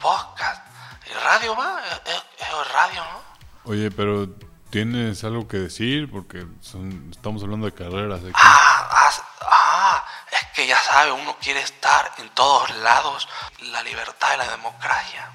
podcast. 0.00 0.66
¿Y 1.08 1.14
radio 1.24 1.56
va? 1.56 1.80
Es, 1.86 2.12
es- 2.12 2.22
es 2.40 2.72
radio, 2.72 3.00
¿no? 3.04 3.70
Oye, 3.70 3.90
pero 3.92 4.28
¿tienes 4.72 5.22
algo 5.22 5.46
que 5.46 5.58
decir? 5.58 6.10
Porque 6.10 6.46
son- 6.62 7.08
estamos 7.12 7.42
hablando 7.42 7.66
de 7.66 7.74
carreras 7.74 8.20
aquí. 8.20 8.32
Ah, 8.34 8.88
ah, 8.90 9.10
ah, 9.42 10.04
es 10.32 10.46
que 10.54 10.66
ya 10.66 10.80
sabe, 10.82 11.12
uno 11.12 11.36
quiere 11.40 11.60
estar 11.60 12.10
en 12.16 12.28
todos 12.30 12.70
lados, 12.78 13.28
la 13.60 13.82
libertad 13.82 14.34
y 14.34 14.38
la 14.38 14.48
democracia, 14.50 15.30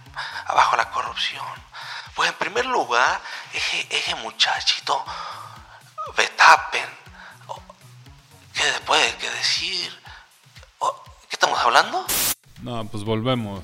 abajo 0.47 0.75
la 0.75 0.89
corrupción. 0.89 1.45
Pues 2.15 2.29
en 2.31 2.35
primer 2.35 2.65
lugar, 2.65 3.21
ese, 3.53 3.85
ese 3.91 4.15
muchachito, 4.15 5.05
Verstappen, 6.17 6.89
¿qué 8.55 8.63
después 8.65 9.13
que 9.17 9.29
decir? 9.29 10.01
Oh, 10.79 11.03
¿Qué 11.29 11.35
estamos 11.35 11.59
hablando? 11.59 12.07
No, 12.63 12.83
pues 12.87 13.03
volvemos. 13.03 13.63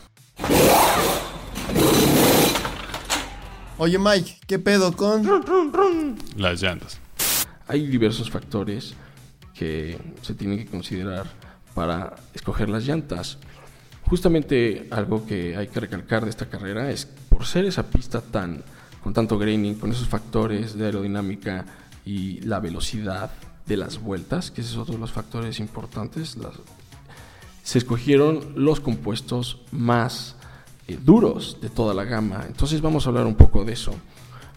Oye 3.77 3.97
Mike, 3.97 4.37
¿qué 4.47 4.59
pedo 4.59 4.95
con...? 4.95 5.23
Las 6.37 6.61
llantas. 6.61 6.99
Hay 7.67 7.87
diversos 7.87 8.29
factores 8.29 8.93
que 9.53 9.97
se 10.21 10.35
tienen 10.35 10.59
que 10.59 10.65
considerar 10.67 11.25
para 11.73 12.15
escoger 12.33 12.69
las 12.69 12.85
llantas. 12.85 13.37
Justamente 14.03 14.87
algo 14.91 15.25
que 15.25 15.55
hay 15.57 15.67
que 15.67 15.79
recalcar 15.79 16.23
de 16.23 16.29
esta 16.29 16.47
carrera 16.49 16.91
es 16.91 17.05
por 17.29 17.45
ser 17.45 17.65
esa 17.65 17.83
pista 17.89 18.21
tan 18.21 18.63
con 19.01 19.13
tanto 19.13 19.37
graining, 19.37 19.75
con 19.75 19.91
esos 19.91 20.07
factores 20.07 20.77
de 20.77 20.85
aerodinámica 20.85 21.65
y 22.05 22.39
la 22.41 22.59
velocidad 22.59 23.31
de 23.65 23.75
las 23.77 23.99
vueltas, 23.99 24.49
que 24.51 24.61
ese 24.61 24.71
es 24.71 24.77
otro 24.77 24.93
de 24.93 24.99
los 24.99 25.11
factores 25.11 25.59
importantes, 25.59 26.37
las- 26.37 26.55
se 27.63 27.77
escogieron 27.79 28.53
los 28.55 28.79
compuestos 28.81 29.59
más 29.71 30.35
eh, 30.87 30.97
duros 31.01 31.57
de 31.61 31.69
toda 31.69 31.93
la 31.93 32.03
gama. 32.03 32.45
Entonces 32.47 32.81
vamos 32.81 33.05
a 33.05 33.09
hablar 33.09 33.25
un 33.25 33.35
poco 33.35 33.63
de 33.63 33.73
eso. 33.73 33.93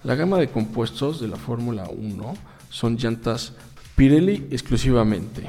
La 0.04 0.14
gama 0.14 0.38
de 0.38 0.48
compuestos 0.48 1.20
de 1.20 1.28
la 1.28 1.36
Fórmula 1.36 1.88
1 1.88 2.34
son 2.70 2.96
llantas 2.96 3.52
Pirelli 3.94 4.46
exclusivamente. 4.50 5.48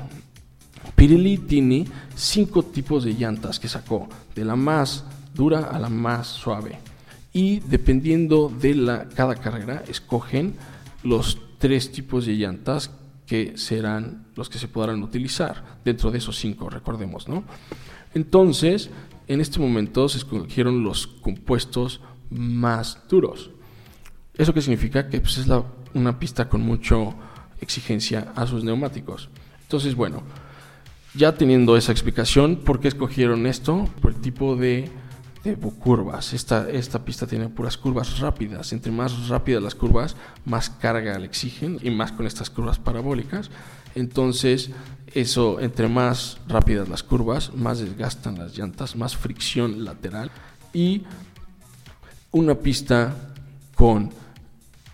Pirelli 0.95 1.37
tiene 1.39 1.85
cinco 2.15 2.63
tipos 2.63 3.03
de 3.03 3.13
llantas 3.13 3.59
que 3.59 3.67
sacó, 3.67 4.07
de 4.33 4.45
la 4.45 4.55
más 4.55 5.03
dura 5.33 5.65
a 5.65 5.79
la 5.79 5.89
más 5.89 6.27
suave. 6.27 6.79
Y 7.33 7.59
dependiendo 7.59 8.49
de 8.49 8.73
la, 8.73 9.07
cada 9.09 9.35
carrera, 9.35 9.83
escogen 9.87 10.55
los 11.03 11.37
tres 11.59 11.91
tipos 11.91 12.25
de 12.25 12.33
llantas 12.33 12.89
que 13.25 13.57
serán 13.57 14.25
los 14.35 14.49
que 14.49 14.57
se 14.57 14.67
podrán 14.67 15.03
utilizar 15.03 15.79
dentro 15.83 16.09
de 16.09 16.19
esos 16.19 16.37
cinco, 16.37 16.69
recordemos, 16.69 17.27
¿no? 17.27 17.43
Entonces, 18.13 18.89
en 19.27 19.41
este 19.41 19.59
momento 19.59 20.07
se 20.09 20.17
escogieron 20.17 20.83
los 20.83 21.07
compuestos 21.07 22.01
más 22.29 23.03
duros. 23.09 23.51
¿Eso 24.33 24.53
qué 24.53 24.61
significa? 24.61 25.09
Que 25.09 25.19
pues, 25.19 25.37
es 25.37 25.47
la, 25.47 25.63
una 25.93 26.19
pista 26.19 26.47
con 26.47 26.61
mucha 26.61 26.95
exigencia 27.59 28.31
a 28.35 28.45
sus 28.47 28.63
neumáticos. 28.63 29.29
Entonces, 29.63 29.95
bueno, 29.95 30.23
ya 31.13 31.33
teniendo 31.33 31.75
esa 31.75 31.91
explicación, 31.91 32.57
¿por 32.57 32.79
qué 32.79 32.87
escogieron 32.87 33.47
esto? 33.47 33.89
Por 34.01 34.11
el 34.11 34.21
tipo 34.21 34.55
de, 34.55 34.89
curvas. 35.79 36.33
Esta, 36.33 36.69
esta 36.69 37.05
pista 37.05 37.25
tiene 37.25 37.47
puras 37.49 37.77
curvas 37.77 38.19
rápidas. 38.19 38.73
Entre 38.73 38.91
más 38.91 39.29
rápidas 39.29 39.63
las 39.63 39.75
curvas, 39.75 40.15
más 40.45 40.69
carga 40.69 41.17
le 41.17 41.25
exigen 41.25 41.79
y 41.81 41.89
más 41.89 42.11
con 42.11 42.27
estas 42.27 42.49
curvas 42.49 42.79
parabólicas. 42.79 43.49
Entonces, 43.97 44.69
eso, 45.13 45.59
entre 45.59 45.87
más 45.87 46.37
rápidas 46.47 46.87
las 46.87 47.01
curvas, 47.01 47.51
más 47.55 47.79
desgastan 47.79 48.37
las 48.37 48.55
llantas, 48.55 48.95
más 48.95 49.17
fricción 49.17 49.83
lateral 49.83 50.29
y 50.71 51.01
una 52.31 52.53
pista 52.55 53.15
con, 53.73 54.11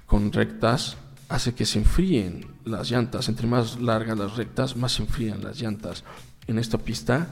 con 0.06 0.32
rectas 0.32 0.96
hace 1.28 1.54
que 1.54 1.66
se 1.66 1.80
enfríen 1.80 2.46
las 2.64 2.90
llantas. 2.90 3.28
Entre 3.28 3.46
más 3.46 3.82
largas 3.82 4.18
las 4.18 4.38
rectas, 4.38 4.78
más 4.78 4.94
se 4.94 5.02
enfrían 5.02 5.44
las 5.44 5.60
llantas. 5.60 6.06
En 6.48 6.58
esta 6.58 6.78
pista 6.78 7.28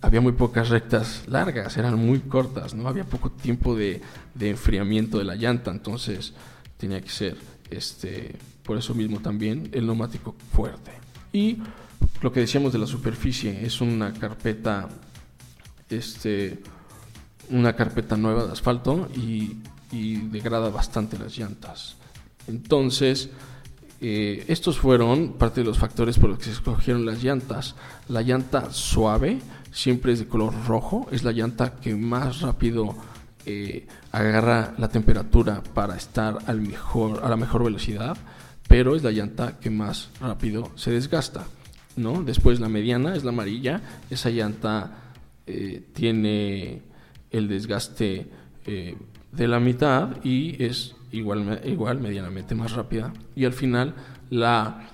había 0.00 0.20
muy 0.20 0.32
pocas 0.32 0.68
rectas 0.68 1.24
largas, 1.26 1.76
eran 1.76 1.96
muy 1.96 2.20
cortas, 2.20 2.74
no 2.74 2.86
había 2.86 3.04
poco 3.04 3.32
tiempo 3.32 3.74
de, 3.74 4.00
de 4.34 4.50
enfriamiento 4.50 5.18
de 5.18 5.24
la 5.24 5.34
llanta, 5.34 5.72
entonces 5.72 6.34
tenía 6.76 7.00
que 7.00 7.10
ser 7.10 7.36
este, 7.70 8.36
por 8.62 8.78
eso 8.78 8.94
mismo 8.94 9.18
también 9.18 9.70
el 9.72 9.86
neumático 9.86 10.36
fuerte. 10.52 11.05
Y 11.36 11.58
lo 12.22 12.32
que 12.32 12.40
decíamos 12.40 12.72
de 12.72 12.78
la 12.78 12.86
superficie 12.86 13.62
es 13.62 13.82
una 13.82 14.14
carpeta 14.14 14.88
este 15.90 16.62
una 17.50 17.76
carpeta 17.76 18.16
nueva 18.16 18.46
de 18.46 18.52
asfalto 18.52 19.08
y, 19.14 19.58
degrada 19.92 20.70
bastante 20.70 21.18
las 21.18 21.36
llantas. 21.38 21.96
Entonces, 22.48 23.28
eh, 24.00 24.44
estos 24.48 24.78
fueron 24.78 25.34
parte 25.34 25.60
de 25.60 25.66
los 25.66 25.78
factores 25.78 26.18
por 26.18 26.30
los 26.30 26.38
que 26.38 26.46
se 26.46 26.52
escogieron 26.52 27.04
las 27.04 27.22
llantas. 27.22 27.76
La 28.08 28.22
llanta 28.22 28.72
suave 28.72 29.38
siempre 29.70 30.12
es 30.12 30.18
de 30.18 30.26
color 30.26 30.54
rojo, 30.66 31.06
es 31.12 31.22
la 31.22 31.32
llanta 31.32 31.76
que 31.76 31.94
más 31.94 32.40
rápido 32.40 32.96
eh, 33.44 33.86
agarra 34.10 34.74
la 34.78 34.88
temperatura 34.88 35.62
para 35.74 35.96
estar 35.96 36.38
al 36.46 36.62
mejor, 36.62 37.20
a 37.22 37.28
la 37.28 37.36
mejor 37.36 37.62
velocidad, 37.62 38.16
pero 38.68 38.96
es 38.96 39.02
la 39.02 39.10
llanta 39.10 39.58
que 39.58 39.70
más 39.70 40.10
rápido 40.20 40.70
se 40.74 40.90
desgasta. 40.90 41.46
¿no? 41.96 42.22
Después 42.22 42.60
la 42.60 42.68
mediana 42.68 43.14
es 43.14 43.24
la 43.24 43.30
amarilla, 43.30 43.80
esa 44.10 44.30
llanta 44.30 45.14
eh, 45.46 45.88
tiene 45.92 46.82
el 47.30 47.48
desgaste 47.48 48.30
de 48.66 49.46
la 49.46 49.60
mitad 49.60 50.16
y 50.24 50.60
es 50.62 50.96
igual, 51.12 51.60
igual 51.64 52.00
medianamente 52.00 52.54
más 52.54 52.72
rápida. 52.72 53.12
Y 53.34 53.44
al 53.44 53.52
final, 53.52 53.94
la, 54.30 54.88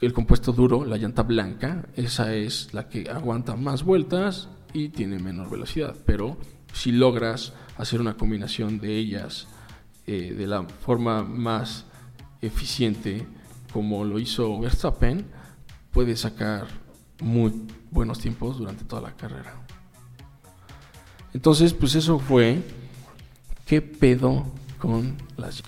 el 0.00 0.12
compuesto 0.12 0.52
duro, 0.52 0.84
la 0.84 0.96
llanta 0.96 1.22
blanca, 1.22 1.86
esa 1.96 2.34
es 2.34 2.72
la 2.72 2.88
que 2.88 3.10
aguanta 3.10 3.56
más 3.56 3.82
vueltas 3.82 4.48
y 4.72 4.88
tiene 4.88 5.18
menor 5.18 5.50
velocidad. 5.50 5.96
Pero 6.06 6.38
si 6.72 6.92
logras 6.92 7.52
hacer 7.76 8.00
una 8.00 8.16
combinación 8.16 8.78
de 8.78 8.96
ellas 8.96 9.48
eh, 10.06 10.34
de 10.36 10.46
la 10.46 10.62
forma 10.62 11.22
más 11.22 11.86
eficiente, 12.42 13.26
como 13.72 14.04
lo 14.04 14.18
hizo 14.18 14.58
Verstappen, 14.58 15.26
puedes 15.92 16.20
sacar 16.20 16.66
muy 17.20 17.52
buenos 17.90 18.18
tiempos 18.18 18.58
durante 18.58 18.84
toda 18.84 19.02
la 19.02 19.16
carrera. 19.16 19.54
Entonces, 21.32 21.74
pues 21.74 21.94
eso 21.94 22.18
fue 22.18 22.62
qué 23.66 23.82
pedo 23.82 24.46
con 24.78 25.16
las 25.36 25.62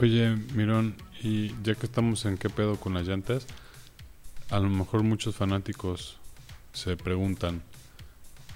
Oye, 0.00 0.36
Mirón, 0.54 0.94
y 1.22 1.48
ya 1.62 1.74
que 1.74 1.86
estamos 1.86 2.24
en 2.24 2.38
qué 2.38 2.48
pedo 2.48 2.76
con 2.76 2.94
las 2.94 3.06
llantas, 3.06 3.46
a 4.50 4.58
lo 4.60 4.70
mejor 4.70 5.02
muchos 5.02 5.36
fanáticos 5.36 6.18
se 6.72 6.96
preguntan, 6.96 7.62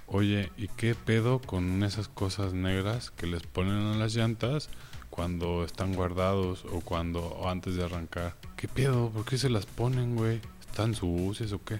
oye, 0.07 0.51
¿y 0.57 0.69
qué 0.69 0.95
pedo 0.95 1.41
con 1.41 1.83
esas 1.83 2.09
cosas 2.09 2.55
negras 2.55 3.11
que 3.11 3.27
les 3.27 3.43
ponen 3.43 3.75
a 3.75 3.97
las 3.97 4.15
llantas 4.15 4.71
cuando 5.15 5.65
están 5.65 5.95
guardados 5.95 6.65
o 6.73 6.81
cuando 6.81 7.21
o 7.21 7.49
antes 7.49 7.77
de 7.77 7.85
arrancar? 7.85 8.35
¿Qué 8.57 8.67
pedo? 8.67 9.11
¿Por 9.11 9.25
qué 9.25 9.39
se 9.39 9.49
las 9.49 9.65
ponen, 9.65 10.17
güey? 10.17 10.41
¿Están 10.69 10.93
sucias 10.93 11.53
o 11.53 11.63
qué? 11.63 11.79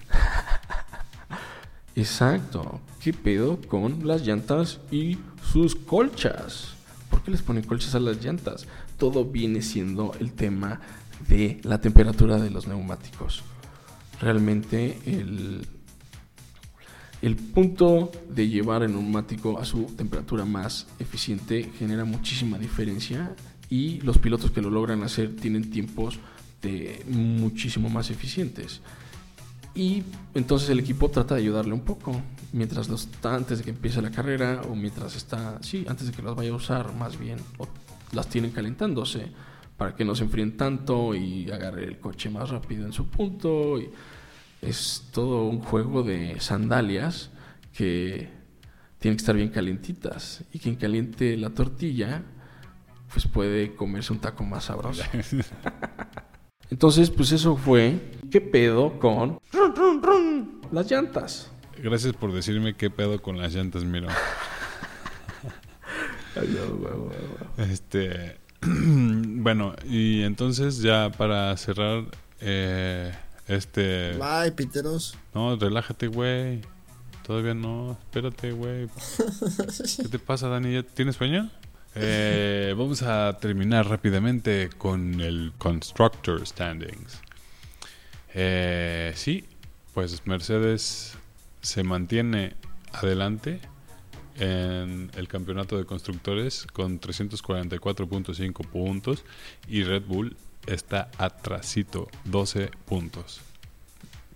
Exacto. 1.97 2.81
¿Qué 3.03 3.13
pedo 3.13 3.61
con 3.63 4.07
las 4.07 4.25
llantas 4.25 4.79
y 4.93 5.19
sus 5.53 5.75
colchas? 5.75 6.75
¿Por 7.11 7.25
qué 7.25 7.33
les 7.33 7.43
ponen 7.43 7.65
colchas 7.65 7.97
a 7.97 7.99
las 7.99 8.25
llantas? 8.25 8.69
Todo 8.99 9.25
viene 9.25 9.63
siendo 9.63 10.15
el 10.21 10.33
tema 10.33 10.81
de 11.29 11.59
la 11.65 11.81
temperatura 11.81 12.37
de 12.39 12.51
los 12.51 12.69
neumáticos. 12.69 13.43
Realmente 14.21 14.97
el, 15.07 15.67
el 17.27 17.37
punto 17.37 18.13
de 18.29 18.49
llevar 18.49 18.83
el 18.83 18.93
neumático 18.93 19.59
a 19.59 19.65
su 19.65 19.85
temperatura 19.97 20.45
más 20.45 20.87
eficiente 20.99 21.71
genera 21.79 22.05
muchísima 22.05 22.59
diferencia 22.59 23.35
y 23.71 24.01
los 24.03 24.19
pilotos 24.19 24.51
que 24.51 24.61
lo 24.61 24.69
logran 24.69 25.03
hacer 25.03 25.35
tienen 25.35 25.71
tiempos 25.71 26.19
de 26.61 27.03
muchísimo 27.09 27.89
más 27.89 28.11
eficientes. 28.11 28.83
Y 29.75 30.03
entonces 30.35 30.69
el 30.69 30.79
equipo 30.79 31.11
trata 31.11 31.35
de 31.35 31.41
ayudarle 31.41 31.73
un 31.73 31.81
poco, 31.81 32.21
mientras 32.53 32.91
los 32.91 33.09
antes 33.23 33.59
de 33.59 33.65
que 33.65 33.71
empiece 33.71 34.03
la 34.03 34.11
carrera 34.11 34.61
o 34.69 34.77
mientras 34.77 35.17
está, 35.17 35.59
sí, 35.63 35.87
antes 35.89 36.09
de 36.09 36.13
que 36.13 36.21
las 36.21 36.35
vaya 36.35 36.51
a 36.51 36.57
usar 36.57 36.95
más 36.95 37.19
bien, 37.19 37.39
las 38.13 38.29
tienen 38.29 38.51
calentándose 38.51 39.33
para 39.79 39.97
que 39.97 40.05
no 40.05 40.15
se 40.15 40.25
enfríen 40.25 40.59
tanto 40.59 41.15
y 41.15 41.51
agarre 41.51 41.85
el 41.85 41.99
coche 41.99 42.29
más 42.29 42.51
rápido 42.51 42.85
en 42.85 42.93
su 42.93 43.07
punto. 43.07 43.79
Y 43.81 43.89
es 44.67 45.05
todo 45.13 45.45
un 45.45 45.61
juego 45.61 46.03
de 46.03 46.41
sandalias 46.41 47.31
que 47.73 48.31
tienen 48.99 49.17
que 49.17 49.23
estar 49.23 49.37
bien 49.37 49.51
calientitas 49.51 50.43
y 50.53 50.59
quien 50.59 50.77
caliente 50.77 51.37
la 51.37 51.51
tortilla 51.51 52.23
pues 53.13 53.27
puede 53.27 53.75
comerse 53.75 54.13
un 54.13 54.19
taco 54.19 54.45
más 54.45 54.65
sabroso. 54.65 55.05
Entonces, 56.71 57.11
pues 57.11 57.31
eso 57.31 57.57
fue. 57.57 58.01
¿Qué 58.31 58.41
pedo 58.41 58.99
con 58.99 59.39
las 60.73 60.91
llantas? 60.91 61.53
Gracias 61.81 62.15
por 62.15 62.33
decirme 62.33 62.75
qué 62.75 62.91
pedo 62.91 63.23
con 63.23 63.39
las 63.39 63.55
llantas, 63.55 63.85
mira. 63.85 64.09
este. 67.59 68.39
bueno, 68.63 69.77
y 69.89 70.23
entonces 70.23 70.79
ya 70.79 71.11
para 71.11 71.57
cerrar 71.57 72.05
eh, 72.41 73.13
este. 73.49 74.17
Bye, 74.17 74.53
piteros. 74.53 75.17
No, 75.35 75.57
relájate, 75.57 76.07
güey. 76.07 76.63
Todavía 77.27 77.55
no. 77.55 77.93
Espérate, 77.93 78.53
güey. 78.53 78.89
¿Qué 80.03 80.09
te 80.09 80.19
pasa, 80.19 80.49
Dani? 80.49 80.83
¿Tienes 80.83 81.17
sueño? 81.17 81.51
Eh, 81.97 82.75
vamos 82.77 83.03
a 83.03 83.39
terminar 83.41 83.89
rápidamente 83.89 84.69
con 84.77 85.21
el 85.21 85.53
Constructor 85.59 86.45
Standings. 86.47 87.21
Eh, 88.35 89.13
sí, 89.15 89.45
pues 89.95 90.27
Mercedes 90.27 91.17
se 91.61 91.85
mantiene 91.85 92.55
adelante 92.93 93.61
en 94.37 95.11
el 95.15 95.29
campeonato 95.29 95.79
de 95.79 95.85
constructores 95.85 96.67
con 96.73 97.01
344.5 97.01 98.67
puntos 98.67 99.25
y 99.69 99.85
Red 99.85 100.03
Bull 100.03 100.37
está 100.67 101.11
atrasito 101.19 102.09
12 102.25 102.71
puntos 102.87 103.41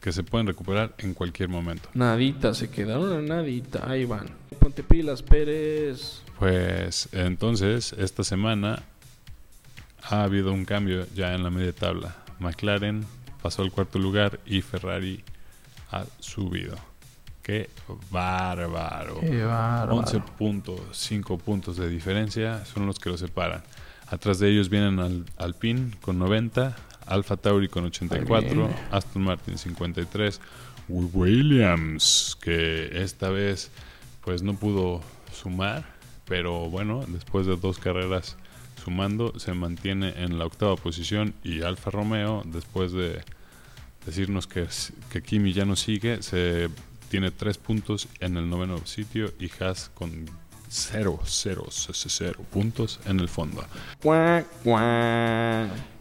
que 0.00 0.12
se 0.12 0.22
pueden 0.22 0.46
recuperar 0.46 0.94
en 0.98 1.14
cualquier 1.14 1.48
momento. 1.48 1.88
Nadita, 1.94 2.54
se 2.54 2.70
quedaron 2.70 3.12
a 3.12 3.20
nadita, 3.20 3.90
ahí 3.90 4.04
van. 4.04 4.28
Ponte 4.58 4.82
pilas, 4.82 5.22
Pérez. 5.22 6.22
Pues 6.38 7.08
entonces, 7.12 7.92
esta 7.94 8.22
semana 8.22 8.82
ha 10.02 10.22
habido 10.22 10.52
un 10.52 10.64
cambio 10.64 11.06
ya 11.14 11.34
en 11.34 11.42
la 11.42 11.50
media 11.50 11.72
tabla. 11.72 12.16
McLaren 12.38 13.04
pasó 13.42 13.62
al 13.62 13.72
cuarto 13.72 13.98
lugar 13.98 14.38
y 14.46 14.62
Ferrari 14.62 15.24
ha 15.90 16.04
subido. 16.20 16.76
Qué 17.42 17.70
bárbaro. 18.10 19.20
Qué 19.20 19.42
bárbaro. 19.42 20.02
11.5 20.02 21.38
puntos 21.38 21.76
de 21.76 21.88
diferencia 21.88 22.64
son 22.66 22.86
los 22.86 22.98
que 22.98 23.10
los 23.10 23.20
separan. 23.20 23.62
Atrás 24.10 24.38
de 24.38 24.50
ellos 24.50 24.68
vienen 24.70 24.98
al, 25.00 25.24
Alpine 25.36 25.90
con 26.00 26.18
90, 26.18 26.76
Alfa 27.06 27.36
Tauri 27.36 27.68
con 27.68 27.84
84, 27.84 28.70
Aston 28.90 29.22
Martin 29.22 29.58
53, 29.58 30.40
Williams 30.88 32.36
que 32.40 33.02
esta 33.02 33.30
vez 33.30 33.70
pues 34.24 34.42
no 34.42 34.54
pudo 34.54 35.02
sumar, 35.32 35.84
pero 36.26 36.70
bueno, 36.70 37.04
después 37.08 37.46
de 37.46 37.56
dos 37.56 37.78
carreras 37.78 38.36
sumando 38.82 39.38
se 39.38 39.52
mantiene 39.54 40.14
en 40.22 40.38
la 40.38 40.46
octava 40.46 40.76
posición 40.76 41.34
y 41.42 41.62
Alfa 41.62 41.90
Romeo 41.90 42.42
después 42.46 42.92
de 42.92 43.22
decirnos 44.06 44.46
que, 44.46 44.66
que 45.10 45.22
Kimi 45.22 45.52
ya 45.52 45.64
no 45.66 45.76
sigue, 45.76 46.22
se 46.22 46.68
tiene 47.10 47.30
tres 47.30 47.58
puntos 47.58 48.08
en 48.20 48.36
el 48.36 48.48
noveno 48.48 48.78
sitio 48.86 49.32
y 49.38 49.50
Haas 49.62 49.90
con 49.94 50.26
0, 50.68 51.20
0, 51.24 51.66
0 51.70 52.44
puntos 52.50 53.00
en 53.06 53.20
el 53.20 53.28
fondo. 53.28 53.64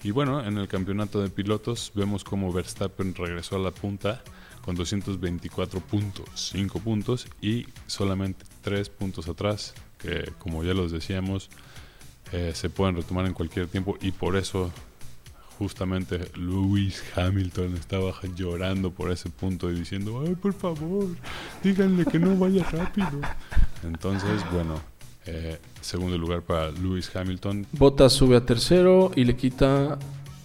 Y 0.03 0.11
bueno, 0.11 0.45
en 0.45 0.57
el 0.57 0.67
campeonato 0.67 1.21
de 1.21 1.29
pilotos 1.29 1.91
vemos 1.95 2.23
como 2.23 2.51
Verstappen 2.53 3.15
regresó 3.15 3.55
a 3.55 3.59
la 3.59 3.71
punta 3.71 4.23
con 4.61 4.75
224 4.75 5.79
puntos, 5.79 6.29
5 6.51 6.79
puntos 6.79 7.27
y 7.41 7.67
solamente 7.87 8.45
3 8.61 8.89
puntos 8.89 9.27
atrás, 9.27 9.73
que 9.97 10.31
como 10.39 10.63
ya 10.63 10.73
los 10.73 10.91
decíamos, 10.91 11.49
eh, 12.33 12.51
se 12.53 12.69
pueden 12.69 12.95
retomar 12.95 13.25
en 13.25 13.33
cualquier 13.33 13.67
tiempo 13.67 13.97
y 14.01 14.11
por 14.11 14.35
eso 14.35 14.71
justamente 15.57 16.19
Lewis 16.35 17.03
Hamilton 17.15 17.75
estaba 17.75 18.13
llorando 18.35 18.91
por 18.91 19.11
ese 19.11 19.29
punto 19.29 19.71
y 19.71 19.75
diciendo, 19.75 20.23
ay, 20.25 20.35
por 20.35 20.53
favor, 20.53 21.07
díganle 21.63 22.05
que 22.05 22.19
no 22.19 22.35
vaya 22.35 22.63
rápido. 22.63 23.21
Entonces, 23.83 24.43
bueno, 24.51 24.79
eh, 25.25 25.59
segundo 25.81 26.17
lugar 26.17 26.41
para 26.41 26.71
Lewis 26.71 27.13
Hamilton. 27.13 27.65
Bottas 27.71 28.13
sube 28.13 28.35
a 28.35 28.45
tercero 28.45 29.11
y 29.15 29.25
le 29.25 29.35
quita 29.35 29.97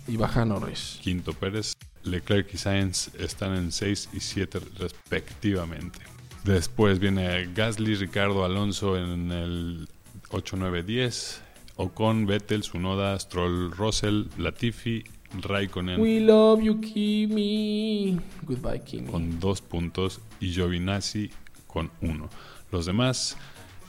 y 0.08 0.16
baja 0.16 0.44
Norris. 0.44 0.98
Quinto 1.02 1.32
Pérez. 1.32 1.74
Leclerc 2.04 2.52
y 2.52 2.56
Sainz 2.56 3.14
están 3.14 3.54
en 3.54 3.70
6 3.70 4.08
y 4.12 4.20
7 4.20 4.58
respectivamente. 4.78 6.00
Después 6.44 6.98
viene 6.98 7.48
Gasly, 7.54 7.94
Ricardo 7.94 8.44
Alonso 8.44 8.96
en 8.96 9.30
el 9.30 9.88
8, 10.30 10.56
9, 10.58 10.82
10. 10.82 11.42
Ocon, 11.76 12.26
Vettel, 12.26 12.62
Sunoda, 12.62 13.18
Stroll, 13.18 13.70
Russell, 13.70 14.26
Latifi, 14.38 15.04
Raikkonen. 15.40 16.00
We 16.00 16.20
love 16.20 16.62
you, 16.62 16.80
Kimi. 16.80 18.18
Goodbye, 18.42 18.80
Kimi. 18.80 19.10
Con 19.10 19.40
dos 19.40 19.60
puntos 19.60 20.20
y 20.40 20.52
Giovinazzi 20.52 21.30
con 21.66 21.90
uno. 22.00 22.28
Los 22.70 22.86
demás, 22.86 23.36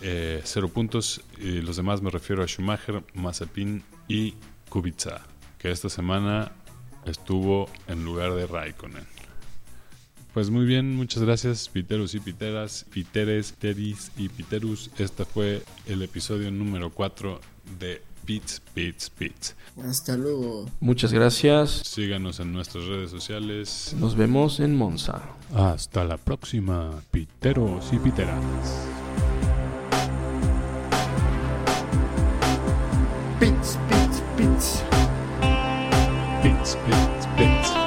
eh, 0.02 0.41
cero 0.43 0.69
puntos. 0.69 1.22
Y 1.38 1.62
los 1.62 1.76
demás 1.76 2.02
me 2.02 2.10
refiero 2.10 2.43
a 2.43 2.48
Schumacher, 2.48 3.04
Mazepin 3.13 3.84
y 4.08 4.36
Kubica, 4.69 5.26
que 5.58 5.72
esta 5.72 5.89
semana 5.89 6.52
estuvo 7.06 7.69
en 7.88 8.06
lugar 8.06 8.34
de 8.34 8.48
Raikkonen. 8.48 9.06
Pues 10.34 10.50
muy 10.50 10.65
bien, 10.65 10.96
muchas 10.96 11.22
gracias, 11.22 11.69
Piteros 11.69 12.15
y 12.15 12.19
Piteras, 12.19 12.88
Piteres, 12.91 13.54
Teris 13.54 14.12
y 14.17 14.30
Piterus. 14.30 14.89
Este 14.98 15.26
fue 15.26 15.62
el 15.86 16.02
episodio 16.02 16.50
número 16.50 16.89
4 16.89 17.39
de 17.80 18.02
Pits, 18.26 18.62
Pits, 18.73 19.10
Pits. 19.10 19.56
Hasta 19.88 20.15
luego. 20.15 20.65
Muchas 20.80 21.12
gracias. 21.12 21.82
Síganos 21.84 22.39
en 22.39 22.54
nuestras 22.54 22.86
redes 22.86 23.12
sociales. 23.12 23.95
Nos 23.99 24.15
vemos 24.15 24.60
en 24.60 24.76
Monza. 24.76 25.21
Hasta 25.54 26.04
la 26.04 26.17
próxima, 26.17 27.02
Piteros 27.12 27.91
y 27.91 27.97
Piteras. 27.97 28.43
Pits, 33.39 33.78
pits, 33.89 34.23
pits. 34.38 34.84
Pits, 36.41 36.78
pits, 36.86 37.28
pits. 37.38 37.83